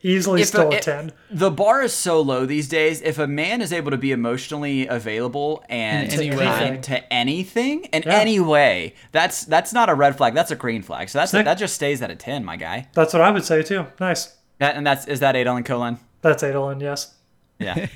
[0.04, 1.12] easily If still a, it- 10.
[1.32, 3.02] The bar is so low these days.
[3.02, 7.84] If a man is able to be emotionally available and In any kind to anything
[7.86, 8.18] in Yeah.
[8.20, 10.34] any way, that's that's not a red flag.
[10.34, 11.10] That's a green flag.
[11.10, 11.46] So that's Sick.
[11.46, 12.88] that just stays at a ten, my guy.
[12.94, 13.86] That's what I would say too.
[14.00, 14.36] Nice.
[14.60, 15.98] That and that's is that Adolin Kholin?
[16.22, 17.14] That's Adolin, yes.
[17.60, 17.88] Yeah.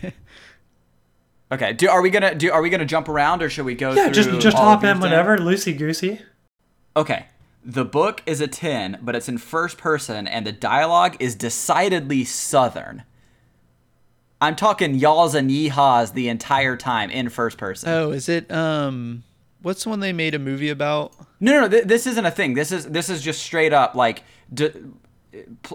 [1.52, 1.74] okay.
[1.74, 3.94] Do are we gonna do are we gonna jump around or should we go?
[3.94, 5.02] Yeah, just through just all hop in then?
[5.02, 6.22] whenever, loosey goosey.
[6.98, 7.26] Okay.
[7.68, 12.24] The book is a 10, but it's in first person, and the dialogue is decidedly
[12.24, 13.04] southern.
[14.40, 17.90] I'm talking y'alls and yeehaws the entire time in first person.
[17.90, 19.24] Oh, is it um
[19.64, 21.14] what's the one they made a movie about?
[21.40, 21.68] no, no, no.
[21.70, 22.54] Th- this isn't a thing.
[22.54, 24.24] This is this is just straight up like,
[24.54, 24.70] d-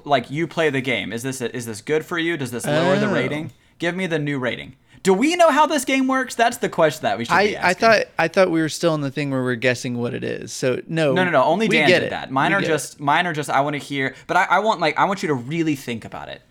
[0.04, 1.12] like you play the game.
[1.12, 2.36] Is this is this good for you?
[2.36, 3.12] Does this lower the Oh.
[3.14, 3.52] rating?
[3.78, 4.76] Give me the new rating.
[5.02, 6.34] Do we know how this game works?
[6.34, 8.94] That's the question that we should be I, I thought I thought we were still
[8.94, 10.52] in the thing where we're guessing what it is.
[10.52, 11.14] So no.
[11.14, 11.42] No, no, no.
[11.42, 12.10] Only Dan get did it.
[12.10, 12.30] that.
[12.30, 13.00] Mine We are just it.
[13.00, 13.48] mine are just.
[13.48, 16.04] I want to hear, but I, I want like I want you to really think
[16.04, 16.42] about it.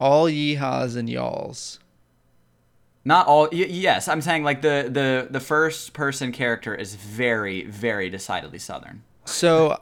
[0.00, 1.80] all yeehaws and y'alls.
[3.04, 3.48] Not all.
[3.50, 8.58] Y- yes, I'm saying like the the the first person character is very very decidedly
[8.60, 9.02] southern.
[9.24, 9.80] So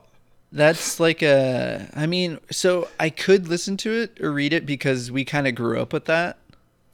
[0.53, 5.11] that's like a I mean, so I could listen to it or read it because
[5.11, 6.38] we kind of grew up with that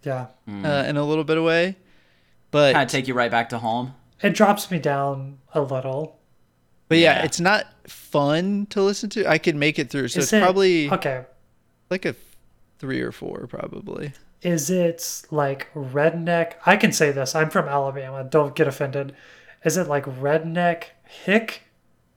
[0.03, 0.27] Yeah.
[0.49, 1.77] uh, in a little bit of way.
[2.51, 3.95] But Kind of take you right back to home.
[4.23, 6.19] It drops me down a little.
[6.89, 7.25] but yeah, Yeah.
[7.25, 9.27] it's not fun to listen to.
[9.27, 10.09] I could make it through.
[10.09, 11.25] So Is it's it- probably Okay.
[11.91, 12.15] like a
[12.79, 14.13] 3 or 4 probably.
[14.43, 16.55] Is it like redneck?
[16.67, 17.35] I can say this.
[17.35, 18.25] I'm from Alabama.
[18.25, 19.15] Don't get offended.
[19.65, 21.63] Is it like redneck hick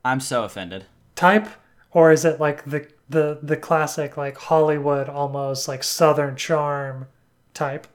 [0.03, 0.85] I'm so offended.
[1.15, 1.47] type,
[1.91, 7.05] or is it like the the the classic like Hollywood almost like Southern charm
[7.55, 7.87] type?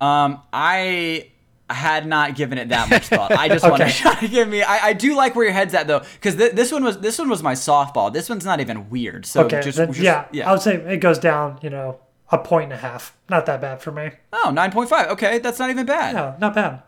[0.00, 1.30] Um, I
[1.68, 3.32] had not given it that much thought.
[3.32, 3.92] I just want to Okay.
[3.92, 4.62] try to give me.
[4.62, 7.18] I, I do like where your head's at though, because th- this one was this
[7.18, 8.12] one was my softball.
[8.12, 9.26] This one's not even weird.
[9.26, 10.48] So Okay, just, then, just- yeah, yeah.
[10.48, 11.58] I would say it goes down.
[11.62, 11.98] You know,
[12.30, 13.16] a point and a half.
[13.28, 14.10] Not that bad for me.
[14.32, 15.08] oh, 9.5.
[15.08, 16.14] Okay, that's not even bad.
[16.14, 16.82] No, not bad.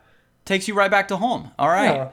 [0.44, 1.50] Takes you right back to home.
[1.58, 1.94] All right.
[1.94, 2.08] Yeah.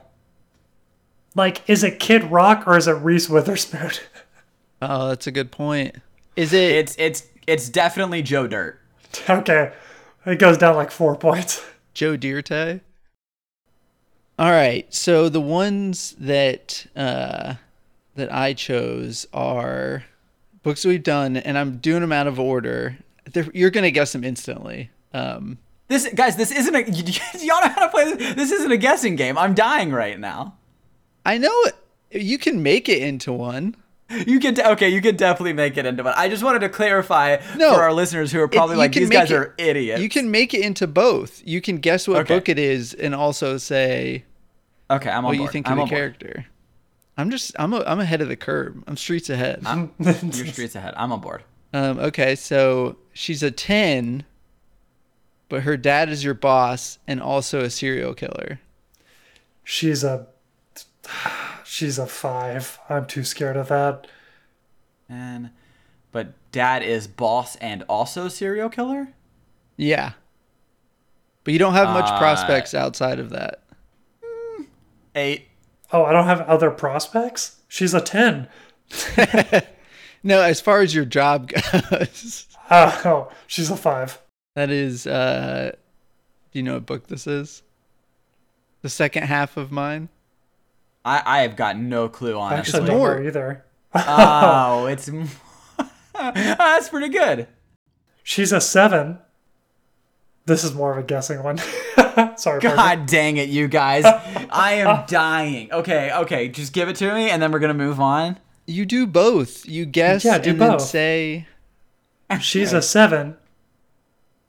[1.35, 3.91] Like, is it Kid Rock or is it Reese Witherspoon?
[4.81, 5.95] Oh, that's a good point.
[6.35, 8.79] Is it It's it's it's definitely Joe Dirt.
[9.29, 9.73] okay,
[10.25, 11.63] it goes down like four points.
[11.93, 12.51] Joe Dirt?
[12.51, 14.93] All right.
[14.93, 17.55] So the ones that uh,
[18.15, 20.03] that I chose are
[20.63, 22.97] books we've done, and I'm doing them out of order.
[23.31, 24.89] They're, you're gonna guess them instantly.
[25.13, 26.81] Um, This guys, this isn't a
[27.45, 28.35] y'all know how to play this.
[28.35, 29.37] This isn't a guessing game.
[29.37, 30.55] I'm dying right now.
[31.25, 31.75] I know it.
[32.11, 33.75] You can make it into one.
[34.09, 36.13] You can de- okay, you can definitely make it into one.
[36.15, 39.09] I just wanted to clarify No, for our listeners who are probably you like these
[39.09, 39.99] guys it- are idiots.
[40.01, 41.41] You can make it into both.
[41.43, 42.35] You can guess what Okay.
[42.35, 44.23] book it is, and also say
[44.91, 45.39] okay, I'm on what board.
[45.41, 45.89] you think I'm of the board.
[46.19, 46.45] character.
[47.17, 48.75] I'm just I'm a, I'm ahead of the curve.
[48.85, 49.61] I'm streets ahead.
[49.65, 50.93] I'm, your streets ahead.
[50.97, 51.43] I'm on board.
[51.73, 54.23] Um, okay, so she's a 10,
[55.49, 58.59] but her dad is your boss and also a serial killer.
[59.63, 60.27] She's a
[61.75, 62.79] she's a five.
[62.89, 64.07] I'm too scared of that.
[65.09, 65.49] And
[66.11, 69.09] but dad is boss and also serial killer.
[69.77, 70.13] Yeah.
[71.43, 73.61] But you don't have much Uh, prospects outside of that.
[75.13, 75.47] Eight.
[75.91, 77.57] Oh, I don't have other prospects.
[77.67, 78.47] She's a ten.
[80.23, 81.51] No, as far as your job
[81.91, 84.19] goes, Uh, oh, she's a five.
[84.55, 85.71] that is, uh,
[86.51, 87.61] do you know what book this is?
[88.81, 90.09] The second half of mine?
[91.05, 92.79] I I have got no clue I honestly.
[92.79, 93.23] actually don't more.
[93.23, 93.63] either.
[93.93, 95.09] oh, it's
[96.15, 97.47] ah, that's pretty good.
[98.23, 99.19] She's a seven.
[100.47, 101.57] This is more of a guessing one.
[102.37, 102.75] Sorry, Parker.
[102.75, 104.03] God dang it, you guys!
[104.05, 105.71] I am dying.
[105.71, 108.37] Okay, okay, just give it to me, and then we're gonna move on.
[108.67, 109.67] You do both.
[109.67, 110.81] You guess Yeah, do and then both.
[110.81, 111.47] say,
[112.41, 113.37] She's a seven,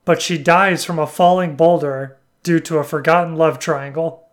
[0.05, 4.26] but she dies from a falling boulder due to a forgotten love triangle.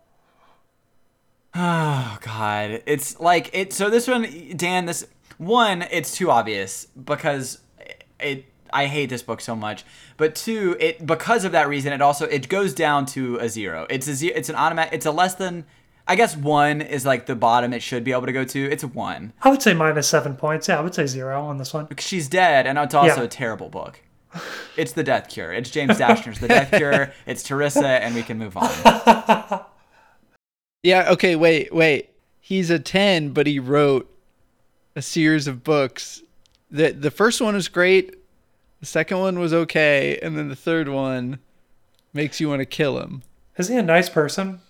[1.54, 3.72] Oh God, it's like it.
[3.72, 5.06] So this one, Dan, this
[5.38, 7.58] one, it's too obvious because
[8.20, 8.46] it.
[8.72, 9.84] I hate this book so much.
[10.16, 13.86] But two, it because of that reason, it also it goes down to a zero.
[13.88, 14.34] It's a zero.
[14.36, 14.92] It's an automatic.
[14.94, 15.64] It's a less than.
[16.08, 18.70] I guess one is like the bottom it should be able to go to.
[18.70, 19.32] It's a one.
[19.42, 20.68] I would say minus seven points.
[20.68, 21.86] Yeah, I would say zero on this one.
[21.86, 23.22] Because she's dead, and it's also Yeah.
[23.22, 24.00] a terrible book.
[24.76, 25.52] It's the Death Cure.
[25.52, 27.12] It's James Dashner's The Death Cure.
[27.26, 28.68] It's Teresa, and we can move on.
[30.84, 32.10] Yeah, okay, wait, wait.
[32.40, 34.08] He's a 10, but he wrote
[34.94, 36.22] a series of books.
[36.70, 38.16] The the first one was great,
[38.80, 41.38] the second one was okay, and then the third one
[42.12, 43.22] makes you want to kill him.
[43.56, 44.60] Is he a nice person?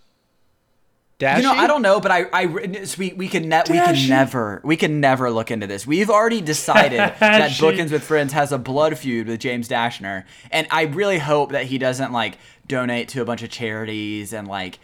[1.18, 1.42] Dashy?
[1.42, 4.60] You know, I don't know, but I, I, we, we can, ne- we can never,
[4.64, 5.86] we can never look into this.
[5.86, 7.62] We've already decided that Dashy.
[7.62, 11.66] Bookends with Friends has a blood feud with James Dashner, and I really hope that
[11.66, 14.78] he doesn't like donate to a bunch of charities and like,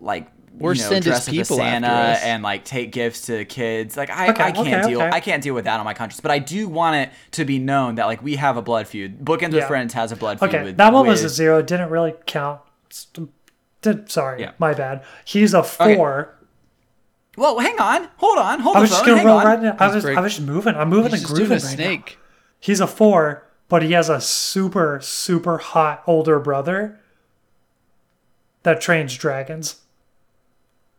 [0.00, 0.28] like.
[0.60, 3.44] Or you know, send his dress up as people Santa and like take gifts to
[3.44, 3.96] kids.
[3.96, 5.02] Like I, Okay, I can't okay, deal.
[5.02, 5.10] okay.
[5.12, 6.20] I can't deal with that on my conscience.
[6.20, 9.18] But I do want it to be known that like we have a blood feud.
[9.24, 10.54] Bookends with Friends has a blood feud.
[10.54, 11.60] Okay, with, that one was a with- zero.
[11.60, 12.60] Didn't really count.
[13.82, 14.52] Did sorry, Yeah.
[14.58, 15.02] my bad.
[15.24, 15.96] He's a Okay.
[15.96, 16.34] four.
[17.36, 19.16] Well, hang on, hold on, hold I was just phone.
[19.16, 19.46] gonna roll on.
[19.46, 19.74] right in.
[19.78, 20.76] I was I was just moving.
[20.76, 21.68] I'm moving He's and grooving a right now.
[21.68, 22.18] snake.
[22.60, 27.00] He's a four, but he has a super super hot older brother
[28.64, 29.80] that trains dragons.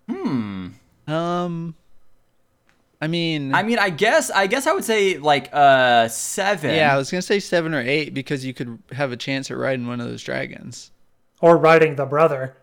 [0.10, 0.69] Hmm.
[1.08, 1.75] Um
[3.01, 6.73] I mean I mean, I guess I guess I would say like uh seven.
[6.73, 9.58] Yeah, I was gonna say seven or eight because you could have a chance at
[9.58, 10.91] riding one of those dragons.
[11.41, 12.56] Or riding the brother.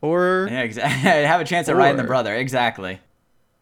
[0.00, 1.10] Or Yeah, exactly.
[1.26, 2.34] have a chance at riding the brother.
[2.34, 3.00] Exactly.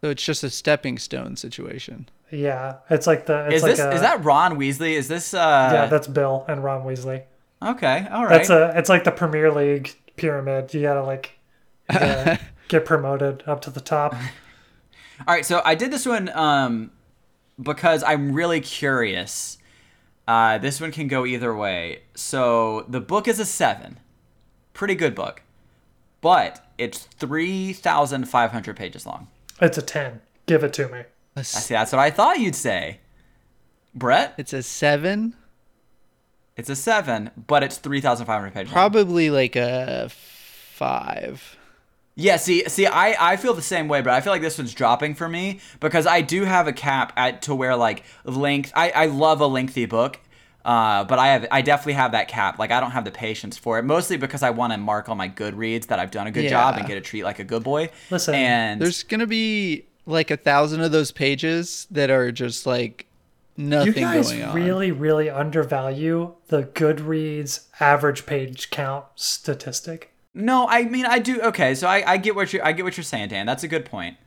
[0.01, 2.09] so it's just a stepping stone situation.
[2.31, 3.45] Yeah, it's like the.
[3.45, 4.93] It's Is like this a, is that Ron Weasley?
[4.93, 7.23] Is this uh Yeah, that's Bill and Ron Weasley.
[7.63, 8.29] Okay, all right.
[8.29, 8.73] That's a.
[8.75, 10.73] It's like the Premier League pyramid.
[10.73, 11.31] You gotta like
[11.93, 14.13] you gotta get promoted up to the top.
[15.27, 16.91] All right, so I did this one um
[17.61, 19.57] because I'm really curious.
[20.27, 22.01] Uh this one can go either way.
[22.15, 23.99] So the book is a 7.
[24.73, 25.41] Pretty good book.
[26.21, 29.27] But it's 3,500 pages long.
[29.61, 30.21] It's a ten.
[30.45, 30.99] Give it to me.
[30.99, 31.05] A
[31.37, 32.99] I s- see that's what I thought you'd say.
[33.95, 35.35] Brett, It's a seven,
[36.57, 38.73] it's a 7, but it's 3,500 pages long.
[38.73, 41.57] probably like a five.
[42.19, 44.73] Yeah, see, see, I, I feel the same way, but I feel like this one's
[44.73, 48.71] dropping for me because I do have a cap at to where like length.
[48.75, 50.19] I, I love a lengthy book,
[50.65, 52.57] uh, but I have I definitely have that cap.
[52.57, 55.17] Like I don't have the patience for it, mostly because I want to mark on
[55.17, 57.63] my Goodreads that I've done a good job and get a treat like a good
[57.63, 57.91] boy.
[58.09, 63.06] Listen, and There's gonna be like a thousand of those pages that are just like
[63.57, 64.55] You guys going on.
[64.55, 70.13] really, really undervalue the Goodreads average page count statistic.
[70.33, 71.41] no, I mean I do.
[71.41, 73.45] Okay, so I, I get what you I get what you're saying, Dan.
[73.45, 74.17] That's a good point.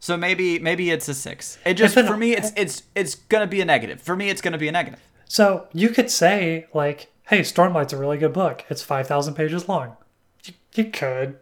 [0.00, 1.58] So maybe maybe it's a six.
[1.64, 4.00] It just it- for me it's it's it's gonna be a negative.
[4.00, 5.00] For me it's gonna be a negative.
[5.26, 8.64] So you could say like, "Hey, Stormlight's a really good book.
[8.68, 9.96] It's five thousand pages long."
[10.44, 11.36] You, you could,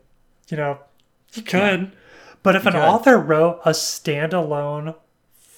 [0.48, 0.80] you know,
[1.32, 1.92] you could.
[2.42, 2.82] But if an could.
[2.82, 4.94] author wrote a standalone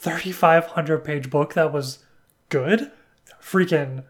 [0.01, 1.99] thirty-five hundred page book that was
[2.49, 2.91] good,
[3.41, 4.05] freaking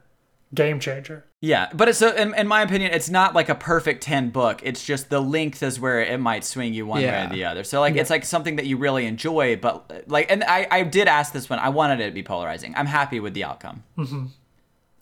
[0.55, 1.27] game changer.
[1.43, 4.61] Yeah, but it's so in, in my opinion, it's not like a perfect ten book.
[4.63, 7.65] It's just the length is where it might swing you one way or the other.
[7.65, 11.09] So like it's like something that you really enjoy, but like and I, I did
[11.09, 11.59] ask this one.
[11.59, 12.75] I wanted it to be polarizing.
[12.77, 13.85] I'm happy with the outcome.
[13.97, 14.27] Mm-hmm.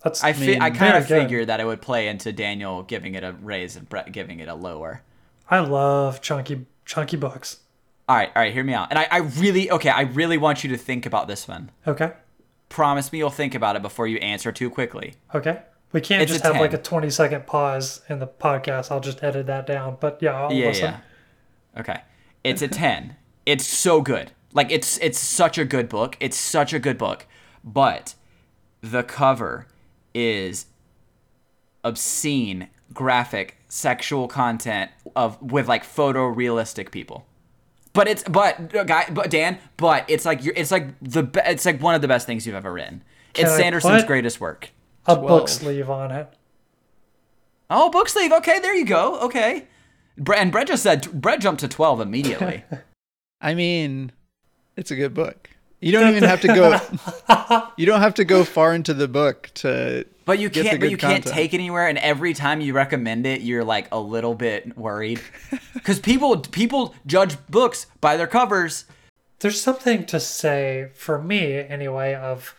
[0.05, 3.17] That's I fi- mean, I kind of figured that it would play into Daniel giving
[3.17, 5.03] it a raise and Brett giving it a lower.
[5.51, 7.59] I love chunky chunky books.
[8.09, 8.89] All right, all right, hear me out.
[8.91, 11.71] And I, I really okay, I really want you to think about this one.
[11.87, 12.13] Okay,
[12.71, 15.15] Promise me you'll think about it before you answer too quickly.
[15.35, 15.63] okay.
[15.91, 18.91] We can't It's just have like a twenty second pause in the podcast.
[18.91, 19.97] I'll just edit that down.
[19.99, 20.95] But yeah, I'll yeah, listen.
[21.75, 21.81] yeah.
[21.81, 22.01] Okay.
[22.45, 23.17] It's a 10.
[23.47, 24.33] It's so good.
[24.53, 26.19] Like it's it's such a good book.
[26.21, 27.27] It's such a good book.
[27.65, 28.17] But
[28.83, 29.67] the cover
[30.13, 30.67] is
[31.85, 37.27] obscene, graphic, sexual content of with like photorealistic people.
[37.99, 41.67] But it's but guy but Dan, but it's like you're it's like the be, it's
[41.67, 43.03] like one of the best things you've ever written.
[43.33, 44.71] Can it's I Sanderson's greatest work.
[45.07, 46.33] A book sleeve on it.
[47.69, 48.31] Oh, book sleeve.
[48.31, 49.19] Okay, there you go.
[49.23, 49.67] Okay.
[50.37, 52.63] And Brett just said Brett jumped to 12 immediately.
[53.41, 54.13] I mean,
[54.77, 55.51] it's a good book.
[55.81, 57.69] You don't even have to go.
[57.77, 60.05] you don't have to go far into the book to.
[60.25, 60.71] But you can't.
[60.73, 61.87] But good you can't take anywhere.
[61.89, 65.21] And every time you recommend it, you're like a little bit worried,
[65.75, 68.85] because people people judge books by their covers.
[69.41, 72.55] there's something to say for me anyway of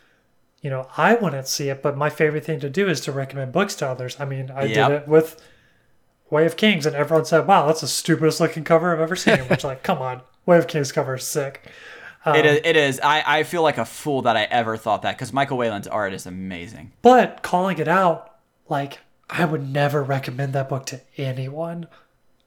[0.61, 3.51] you know i wouldn't see it but my favorite thing to do is to recommend
[3.51, 4.87] books to others i mean i Yep.
[4.89, 5.41] did it with
[6.29, 9.39] way of kings and everyone said wow that's the stupidest looking cover i've ever seen
[9.49, 11.69] which like come on way of kings cover is sick
[12.25, 12.61] it um, is.
[12.63, 12.99] It is.
[13.01, 16.13] I, I feel like a fool that I ever thought that because Michael Whelan's art
[16.13, 16.91] is amazing.
[17.01, 18.35] But calling it out,
[18.67, 18.99] like
[19.29, 21.87] I would never recommend that book to anyone.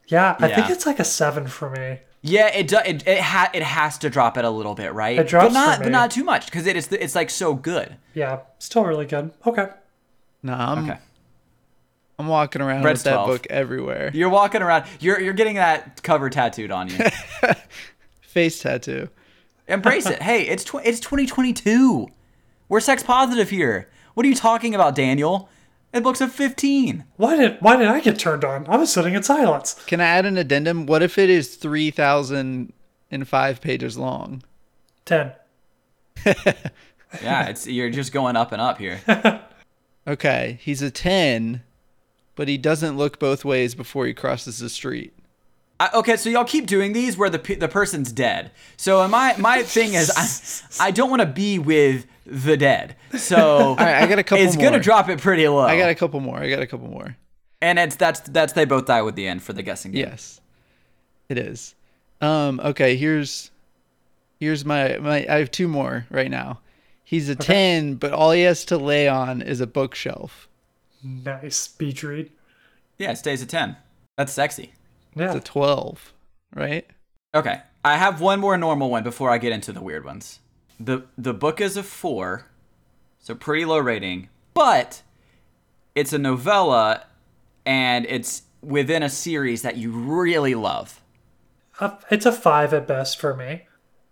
[0.08, 2.00] Yeah, I think it's like a seven for me.
[2.20, 5.18] Yeah, it do, it it, ha- it has to drop it a little bit, right?
[5.18, 7.54] It drops but not for but not too much because it is it's like so
[7.54, 7.96] good.
[8.14, 9.32] Yeah, still really good.
[9.46, 9.68] Okay.
[10.42, 10.98] No, I'm Okay.
[12.18, 14.10] I'm walking around Red's with that book everywhere.
[14.14, 14.84] You're walking around.
[15.00, 16.98] You're you're getting that cover tattooed on you.
[18.20, 19.08] Face tattoo.
[19.72, 20.22] Embrace it.
[20.22, 22.08] Hey, it's tw- it's 2022.
[22.68, 23.88] We're sex positive here.
[24.14, 25.48] What are you talking about, Daniel?
[25.92, 27.04] It book's a 15.
[27.16, 28.66] Why did why did I get turned on?
[28.68, 29.74] I was sitting in silence.
[29.86, 30.86] Can I add an addendum?
[30.86, 32.72] What if it is three thousand
[33.10, 34.42] and five pages long?
[35.04, 35.32] Ten.
[37.22, 39.00] Yeah, it's you're just going up and up here.
[40.04, 41.62] Okay, he's a ten,
[42.34, 45.14] but he doesn't look both ways before he crosses the street.
[45.82, 48.52] I, okay, so y'all keep doing these where the pe- the person's dead.
[48.76, 50.12] So my my thing is
[50.78, 52.94] I I don't want to be with the dead.
[53.16, 53.36] So
[53.70, 54.64] All right, I got a couple it's more.
[54.70, 55.58] gonna drop it pretty low.
[55.60, 56.38] I got a couple more.
[56.38, 57.16] I got a couple more.
[57.60, 60.06] and it's that's that's they both die with the end for the guessing game.
[60.08, 60.40] Yes,
[61.28, 61.74] it is.
[62.20, 62.60] Um.
[62.62, 62.96] Okay.
[62.96, 63.50] Here's
[64.38, 65.26] here's my my.
[65.28, 66.60] I have two more right now.
[67.02, 70.48] He's a ten, but all he has to lay on is a bookshelf.
[71.02, 72.30] Nice beach read.
[72.98, 73.76] Yeah, it stays at 10.
[74.16, 74.72] That's sexy.
[75.14, 75.26] Yeah.
[75.26, 76.12] It's a twelve,
[76.54, 76.86] right?
[77.34, 80.40] Okay, I have one more normal one before I get into the weird ones.
[80.78, 82.46] the The book is a four,
[83.18, 85.02] so pretty low rating, but
[85.94, 87.04] it's a novella,
[87.66, 91.00] and it's within a series that you really love.
[91.80, 93.62] Uh, It's a five at best for me.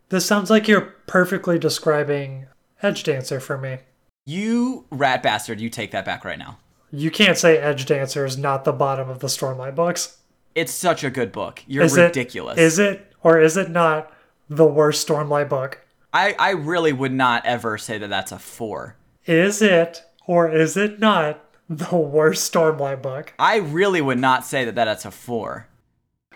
[0.09, 2.47] This sounds like you're perfectly describing
[2.83, 3.79] Edgedancer for me.
[4.27, 6.59] You rat bastard, you take that back right now.
[6.91, 10.19] You can't say Edgedancer is not the bottom of the Stormlight books.
[10.55, 11.63] It's such a good book.
[11.67, 12.59] You're Is ridiculous.
[12.59, 14.13] It, is it or is it not
[14.49, 15.81] the worst Stormlight book?
[16.13, 18.97] I, I really would not ever say that that's a four.
[19.27, 23.33] Is it or is it not the worst Stormlight book?
[23.39, 25.69] I really would not say that that's a four.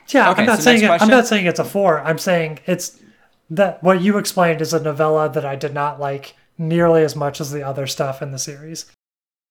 [0.08, 1.98] Yeah, Okay, I'm not so saying it, I'm not saying it's a four.
[2.00, 3.00] I'm saying it's
[3.50, 7.40] that what you explained is a novella that I did not like nearly as much
[7.40, 8.86] as the other stuff in the series.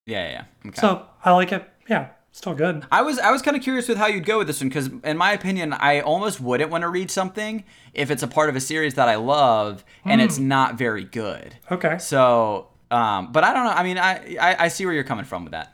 [0.05, 0.31] Yeah, yeah.
[0.31, 0.69] yeah.
[0.69, 0.81] Okay.
[0.81, 1.67] So I like it.
[1.89, 2.85] Yeah, still good.
[2.91, 4.89] I was I was kind of curious with how you'd go with this one because,
[5.05, 7.63] in my opinion, I almost wouldn't want to read something
[7.93, 10.47] if it's a part of a series that I love and it's Hmm.
[10.49, 11.55] not very good.
[11.71, 11.97] Okay.
[11.99, 13.71] So, um, but I don't know.
[13.71, 15.73] I mean, I, I I see where you're coming from with that.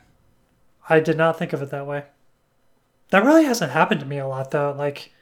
[0.88, 2.04] I did not think of it that way.
[3.10, 4.72] That really hasn't happened to me a lot though.
[4.76, 5.12] Like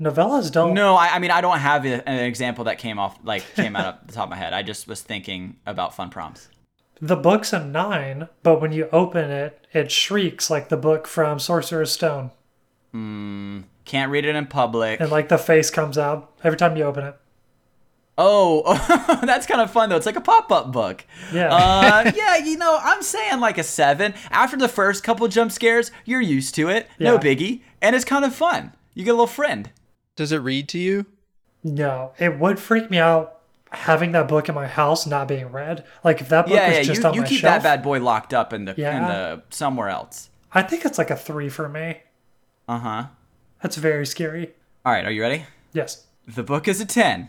[0.00, 3.18] novellas don't No, I, I mean, I don't have a- an example that came off
[3.22, 4.52] like came out of the top of my head.
[4.52, 6.48] I just was thinking about fun prompts.
[7.00, 11.38] The book's a nine, but when you open it, it shrieks like the book from
[11.38, 12.30] Sorcerer's Stone.
[13.84, 15.00] Can't read it in public.
[15.00, 17.16] And like the face comes out every time you open it.
[18.18, 18.76] Oh,
[19.24, 19.96] that's kind of fun though.
[19.96, 21.06] It's like a pop-up book.
[21.32, 21.54] Yeah.
[21.54, 24.12] Uh, yeah, you know, I'm saying like a seven.
[24.30, 26.88] After the first couple jump scares, you're used to it.
[26.98, 28.72] No biggie, and it's kind of fun.
[28.94, 29.70] You get a little friend.
[30.16, 31.06] Does it read to you?
[31.64, 33.39] No, it would freak me out
[33.72, 35.84] having that book in my house not being read.
[36.04, 36.82] Like if that book Yeah, was yeah.
[36.82, 39.02] just You, on you my keep shelf, that bad boy locked up in the in
[39.02, 40.30] the somewhere else.
[40.52, 41.98] I think it's like a three for me.
[42.68, 43.04] Uh huh.
[43.62, 44.52] That's very scary.
[44.84, 45.44] All right, are you ready?
[45.72, 46.06] Yes.
[46.26, 47.28] The book is a 10.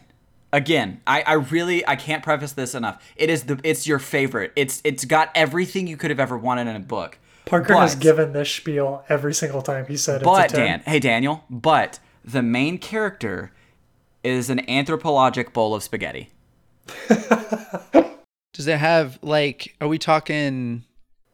[0.54, 3.02] Again, I, I really I can't preface this enough.
[3.16, 4.52] It is the it's your favorite.
[4.56, 7.18] It's it's got everything you could have ever wanted in a book.
[7.46, 10.66] Parker has given this spiel every single time he said But a 10.
[10.66, 13.52] Dan, hey Daniel, but the main character
[14.24, 16.30] is an anthropologic bowl of spaghetti.
[18.54, 19.76] Does it have like?
[19.82, 20.84] Are we talking?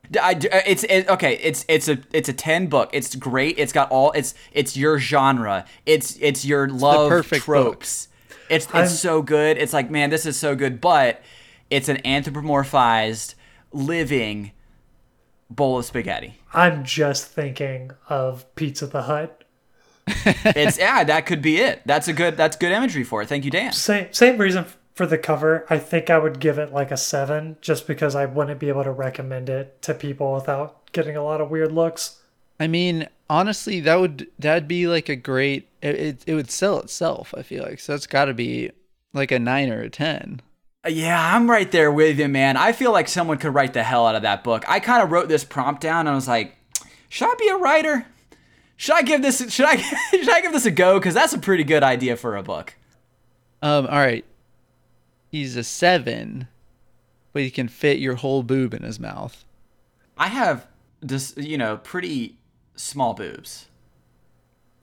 [0.09, 1.33] D- I d- uh, it's it, okay.
[1.37, 2.89] It's it's a it's a ten book.
[2.93, 3.57] It's great.
[3.57, 4.11] It's got all.
[4.11, 5.65] It's it's your genre.
[5.85, 8.07] It's it's your love perfect tropes.
[8.49, 9.57] It's it's I'm- so good.
[9.57, 10.79] It's like man, this is so good.
[10.79, 11.21] But
[11.69, 13.33] it's an anthropomorphized,
[13.73, 14.51] living
[15.49, 16.35] bowl of spaghetti.
[16.53, 19.43] I'm just thinking of Pizza the Hut.
[20.07, 21.81] It's yeah, that could be it.
[21.85, 23.27] That's a good that's good imagery for it.
[23.27, 23.73] Thank you, Dan.
[23.73, 25.65] Same same reason for the cover.
[25.69, 28.83] I think I would give it like a seven, just because I wouldn't be able
[28.83, 32.21] to recommend it to people without getting a lot of weird looks.
[32.59, 35.67] I mean, honestly, that would that'd be like a great.
[35.81, 37.33] It it, it would sell itself.
[37.37, 37.93] I feel like so.
[37.93, 38.71] That's got to be
[39.13, 40.41] like a nine or a ten.
[40.87, 42.55] Yeah, I'm right there with you, man.
[42.55, 44.63] I feel like someone could write the hell out of that book.
[44.67, 46.55] I kind of wrote this prompt down and I was like,
[47.09, 48.05] should I be a writer?
[48.77, 49.75] Should I give this should I
[50.11, 52.75] should I give this a go cuz that's a pretty good idea for a book.
[53.61, 53.87] Um.
[53.87, 54.23] All right.
[55.29, 56.47] He's a seven,
[57.33, 59.43] but he can fit your whole boob in his mouth.
[60.17, 60.67] I have
[61.01, 62.37] this, you know, pretty
[62.75, 63.67] small boobs.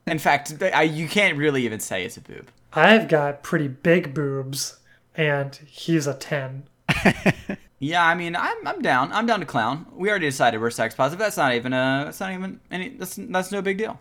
[0.06, 2.50] In fact, I, you can't really even say it's a boob.
[2.72, 4.78] I've got pretty big boobs,
[5.14, 6.64] and he's a 10.
[7.78, 9.12] Yeah, I mean, I'm, I'm down.
[9.12, 9.86] I'm down to clown.
[9.92, 11.18] We already decided we're sex positive.
[11.18, 12.02] That's not even a.
[12.06, 12.90] That's not even any.
[12.90, 13.98] That's that's no big deal.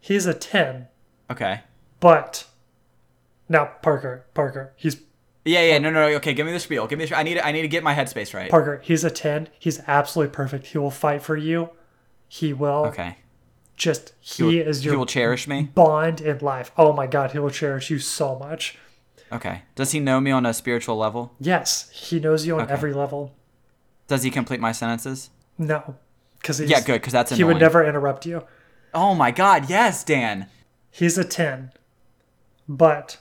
[0.00, 0.88] He's a 10,
[1.30, 1.60] Okay.
[2.00, 2.46] but.
[3.48, 5.02] Now, Parker, Parker, he's
[5.44, 5.78] Yeah, yeah.
[5.78, 6.16] No, no, no.
[6.16, 6.86] Okay, give me the spiel.
[6.86, 7.04] Give me.
[7.04, 7.18] The, spiel.
[7.18, 7.38] I need.
[7.38, 8.50] I need to get my headspace right.
[8.50, 9.48] Parker, he's a 10.
[9.58, 10.66] He's absolutely perfect.
[10.68, 11.70] He will fight for you.
[12.28, 13.16] He will Okay.
[13.76, 15.62] just, he, will- is he your will cherish me.
[15.74, 16.70] bond in life.
[16.78, 18.78] Oh my God, he will cherish you so much.
[19.32, 19.62] Okay.
[19.74, 21.34] Does he know me on a spiritual level?
[21.38, 22.72] Yes, he knows you on Okay.
[22.72, 23.34] every level.
[24.08, 25.30] Does he complete my sentences?
[25.56, 26.40] No, because Yeah, good.
[26.40, 28.44] because he's Yeah, good, 'cause that's he would never interrupt you.
[28.92, 29.70] Oh my God!
[29.70, 30.46] Yes, Dan.
[30.90, 31.70] He's a ten,
[32.68, 33.18] but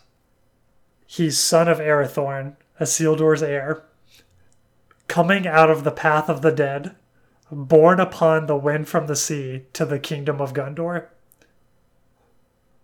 [1.05, 3.83] he's son of Arathorn, Isildur's heir,
[5.07, 6.95] coming out of the path of the dead,
[7.51, 11.05] born upon the wind from the sea to the kingdom of Gondor.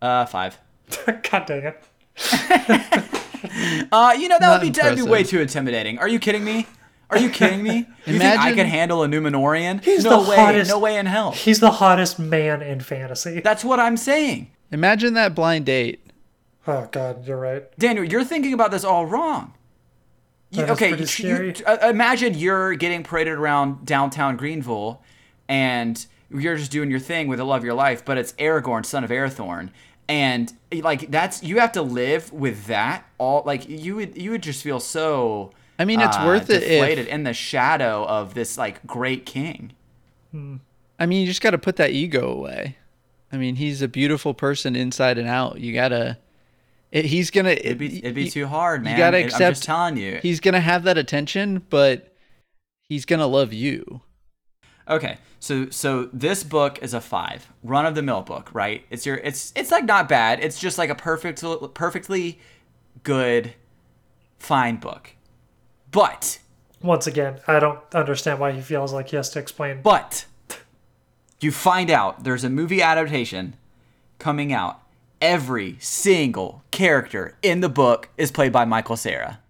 [0.00, 0.58] Uh, five.
[1.06, 1.82] God dang it!
[3.92, 5.98] Uh, you know that Not would be that'd be way too intimidating.
[5.98, 6.66] Are you kidding me?
[7.10, 7.86] Are you kidding me?
[8.06, 9.82] You think I Imagine- could handle a Numenorean?
[9.84, 10.36] He's no the way.
[10.36, 11.32] hottest- No way in hell.
[11.32, 13.40] He's the hottest man in fantasy.
[13.40, 14.50] That's what I'm saying.
[14.72, 16.00] Imagine that blind date.
[16.66, 17.64] Oh God, you're right.
[17.78, 19.54] Daniel, you're thinking about this all wrong.
[20.50, 21.54] You- That is okay, you- scary.
[21.64, 25.02] uh, imagine you're getting paraded around downtown Greenville,
[25.48, 28.84] and you're just doing your thing with the love of your life, but it's Aragorn,
[28.84, 29.70] son of Arathorn,
[30.08, 33.42] and like that's you have to live with that all.
[33.44, 35.52] Like you would you would just feel so.
[35.78, 39.72] I mean, it's uh, worth it if- in the shadow of this like great king.
[40.98, 42.76] I mean, you just got to put that ego away.
[43.32, 45.60] I mean, he's a beautiful person inside and out.
[45.60, 46.18] You gotta.
[46.92, 47.50] It, he's gonna.
[47.50, 48.92] It'd be it'd be too hard, man.
[48.92, 49.56] You gotta It- I'm accept.
[49.56, 50.20] just telling you.
[50.22, 52.14] He's gonna have that attention, but
[52.82, 54.00] he's gonna love you.
[54.88, 58.84] Okay, so so this book is a five, run of the mill book, right?
[58.90, 60.38] It's your it's it's like not bad.
[60.42, 61.42] It's just like a perfect
[61.74, 62.38] perfectly
[63.02, 63.54] good,
[64.38, 65.10] fine book.
[65.90, 66.38] But
[66.82, 69.82] Once again, I don't understand why he feels like he has to explain.
[69.82, 70.26] but
[71.40, 73.56] you find out there's a movie adaptation
[74.18, 74.80] coming out.
[75.20, 79.40] Every single character in the book is played by Michael Cera.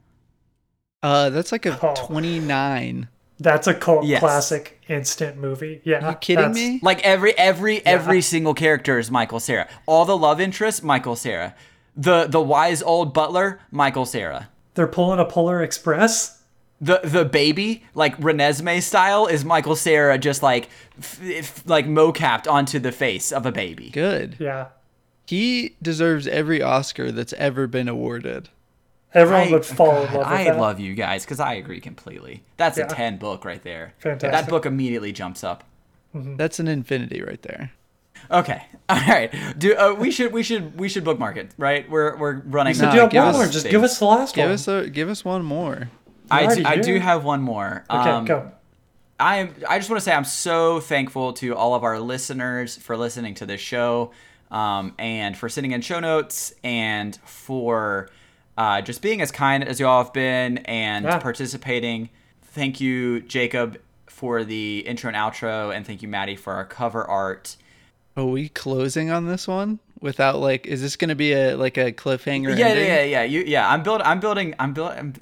[1.02, 1.94] Uh, that's like a Oh.
[2.06, 3.08] 29.
[3.38, 4.20] That's a cult Yes.
[4.20, 5.80] classic instant movie.
[5.84, 6.04] Yeah.
[6.06, 6.80] Are you kidding me?
[6.82, 9.68] Like every every every single character is Michael Cera.
[9.86, 11.54] All the love interests, Michael Cera.
[11.96, 14.48] The the wise old butler, Michael Cera.
[14.74, 16.42] They're pulling a Polar Express.
[16.80, 20.68] The the baby, like Renesmee style, is Michael Cera just like
[20.98, 23.88] f- f- like mocapped onto the face of a baby.
[23.90, 24.36] Good.
[24.38, 24.66] Yeah.
[25.26, 28.50] He deserves every Oscar that's ever been awarded.
[29.14, 30.58] Everyone I- would fall in love with I that.
[30.58, 32.42] love you guys because I agree completely.
[32.56, 32.84] That's Yeah.
[32.84, 33.94] a ten book right there.
[33.98, 34.32] Fantastic.
[34.32, 35.64] That book immediately jumps up.
[36.14, 37.72] That's an infinity right there.
[38.30, 39.30] Okay, all right.
[39.58, 41.88] Do uh, we should we should we should bookmark it right?
[41.88, 42.74] We're we're running.
[42.74, 43.44] So Nah, do give one us more?
[43.46, 43.70] Just things.
[43.72, 44.52] give us the last Give one.
[44.54, 45.90] us a give us one more.
[46.30, 47.84] I already do, I do have one more.
[47.88, 48.50] okay, Um, go.
[49.20, 49.54] I am.
[49.68, 53.34] I just want to say I'm so thankful to all of our listeners for listening
[53.36, 54.10] to this show,
[54.50, 58.08] um, and for sending in show notes, and for
[58.56, 61.18] uh, just being as kind as you all have been and Yeah.
[61.18, 62.08] participating.
[62.42, 67.04] Thank you, Jacob, for the intro and outro, and thank you, Maddie, for our cover
[67.04, 67.56] art.
[68.16, 70.66] Are we closing on this one without like?
[70.66, 72.56] Is this gonna be a like a cliffhanger?
[72.56, 72.86] Yeah, ending?
[72.86, 73.22] yeah, yeah, yeah.
[73.24, 73.70] You, yeah.
[73.70, 74.06] I'm building.
[74.06, 74.54] I'm building.
[74.58, 75.14] I'm building.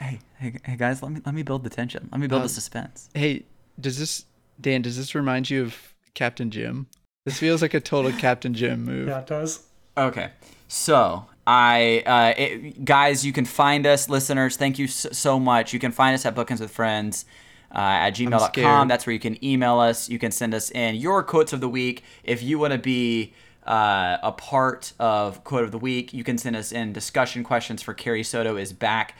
[0.00, 1.00] Hey, hey, hey, guys.
[1.00, 2.08] Let me let me build the tension.
[2.10, 3.08] Let me build Um, the suspense.
[3.14, 3.44] Hey,
[3.80, 4.24] does this
[4.60, 4.82] Dan?
[4.82, 6.88] Does this remind you of Captain Jim?
[7.24, 9.06] This feels like a total Captain Jim move.
[9.06, 9.62] Yeah, it does.
[9.96, 10.30] Okay.
[10.66, 14.56] So, I, uh, it, guys, you can find us, listeners.
[14.56, 15.72] Thank you so, so much.
[15.72, 17.26] You can find us at Bookends with Friends
[17.74, 18.88] uh, at gmail.com.
[18.88, 20.08] That's where you can email us.
[20.08, 22.04] You can send us in your quotes of the week.
[22.22, 23.34] If you want to be
[23.66, 27.82] uh, a part of quote of the week, you can send us in discussion questions
[27.82, 29.16] for Carrie Soto is back.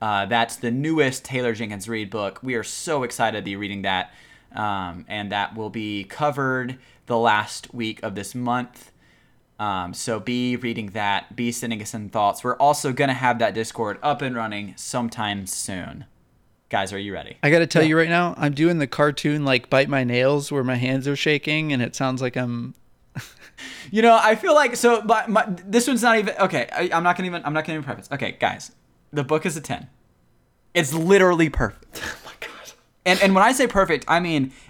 [0.00, 2.38] Uh, that's the newest Taylor Jenkins Reid book.
[2.42, 4.12] We are so excited to be reading that.
[4.54, 8.92] Um, and that will be covered the last week of this month.
[9.58, 12.44] Um, so be reading that, be sending us some thoughts.
[12.44, 16.04] We're also going to have that Discord up and running sometime soon.
[16.68, 17.36] Guys, are you ready?
[17.42, 20.50] I got to tell you right now, I'm doing the cartoon like bite my nails
[20.52, 22.74] where my hands are shaking and it sounds like I'm.
[23.90, 25.00] You know, I feel like so.
[25.00, 26.68] But my, this one's not even okay.
[26.72, 27.42] I, I'm not gonna even.
[27.44, 28.08] I'm not gonna even preface.
[28.12, 28.72] Okay, guys,
[29.12, 29.88] the book is a ten.
[30.74, 32.02] It's literally perfect.
[32.02, 32.72] Oh my god.
[33.06, 34.65] And and when I say perfect, I mean i-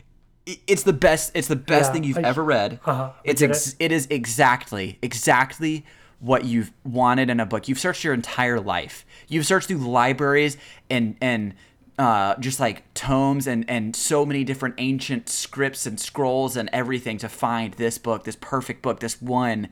[0.67, 1.33] it's the best.
[1.35, 2.81] It's the best Yeah, thing you've I- ever read.
[2.85, 5.85] Uh-huh, It's get ex- it is exactly exactly
[6.21, 7.69] what you've wanted in a book.
[7.69, 9.05] You've searched your entire life.
[9.29, 10.57] You've searched through libraries
[10.89, 11.55] and and
[11.99, 17.19] uh, just like tomes and and so many different ancient scripts and scrolls and everything
[17.19, 19.69] to find this book, this perfect book, this one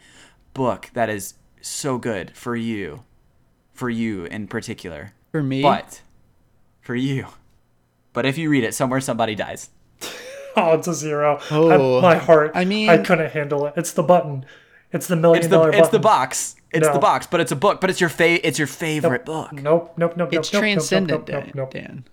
[0.55, 3.05] book that is so good for you,
[3.72, 5.12] for you in particular.
[5.33, 6.01] For me, But
[6.81, 7.27] for you.
[8.12, 9.70] But if you read it, somewhere somebody dies.
[10.57, 11.40] Oh, it's a zero.
[11.50, 12.52] Oh, I, my heart.
[12.55, 13.74] I mean- I couldn't handle it.
[13.76, 14.44] It's the button.
[14.92, 16.55] It's the million It's the dollar it's the box.
[16.72, 16.92] It's No.
[16.92, 17.80] the box, but it's a book.
[17.80, 19.52] But it's your fa- It's your favorite book.
[19.52, 22.05] Nope, nope, nope, it's nope, transcendent, nope, nope, nope, nope, Dan.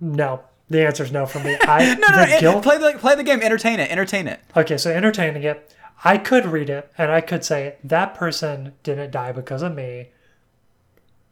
[0.00, 1.56] No, the answer is no for me.
[1.62, 2.62] I No, no, the it- guilt.
[2.62, 3.40] play the play the game.
[3.42, 3.90] Entertain it.
[3.90, 4.40] Entertain it.
[4.56, 5.74] Okay, so entertaining it,
[6.04, 10.10] I could read it and I could say that person didn't die because of me.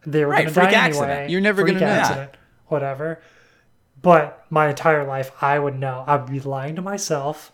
[0.07, 1.11] They were Right, going to freak die accident.
[1.11, 1.31] anyway.
[1.33, 2.29] You're never gonna know.
[2.69, 3.21] Whatever.
[4.03, 6.05] But my entire life, I would know.
[6.07, 7.53] I'd be lying to myself,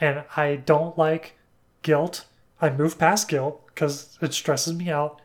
[0.00, 1.36] and I don't like
[1.82, 2.24] guilt.
[2.60, 5.20] I move past guilt because it stresses me out.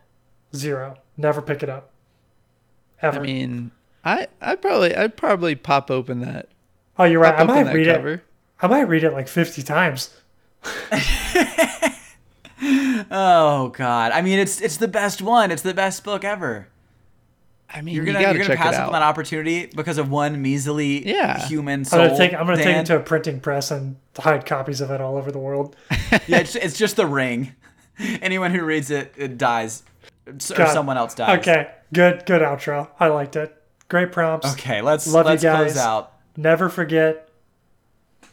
[0.56, 0.98] Zero.
[1.18, 1.92] Never pick it up.
[3.02, 3.20] Ever.
[3.20, 3.72] I mean,
[4.04, 6.50] I I probably I'd probably pop open that.
[6.98, 7.38] oh, you're right.
[7.40, 8.14] I might that read cover.
[8.14, 8.22] it.
[8.62, 10.16] I might read it like 50 times.
[13.12, 14.12] Oh God.
[14.14, 15.52] I mean, it's it's the best one.
[15.52, 16.68] It's the best book ever.
[17.74, 20.42] I mean, You're gonna gotta you're gonna pass up on that opportunity because of one
[20.42, 21.46] measly Yeah.
[21.48, 22.06] human I'm soul.
[22.06, 22.34] gonna take.
[22.34, 25.32] I'm gonna take it to a printing press and hide copies of it all over
[25.32, 25.76] the world.
[26.28, 27.54] yeah, it's, it's just the ring.
[28.22, 29.84] Anyone who reads it, it dies,
[30.28, 31.40] S- or someone else dies.
[31.40, 32.90] Okay, good, good outro.
[33.00, 33.56] I liked it.
[33.90, 34.52] Great prompts.
[34.54, 34.82] Okay.
[34.82, 35.74] Let's Love you let's guys.
[35.74, 36.14] close out.
[36.38, 37.30] Never forget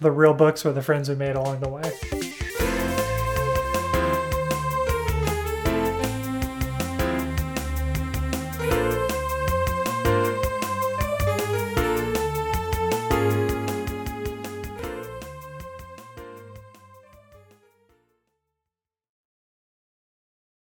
[0.00, 1.92] the real books were the friends we made along the way.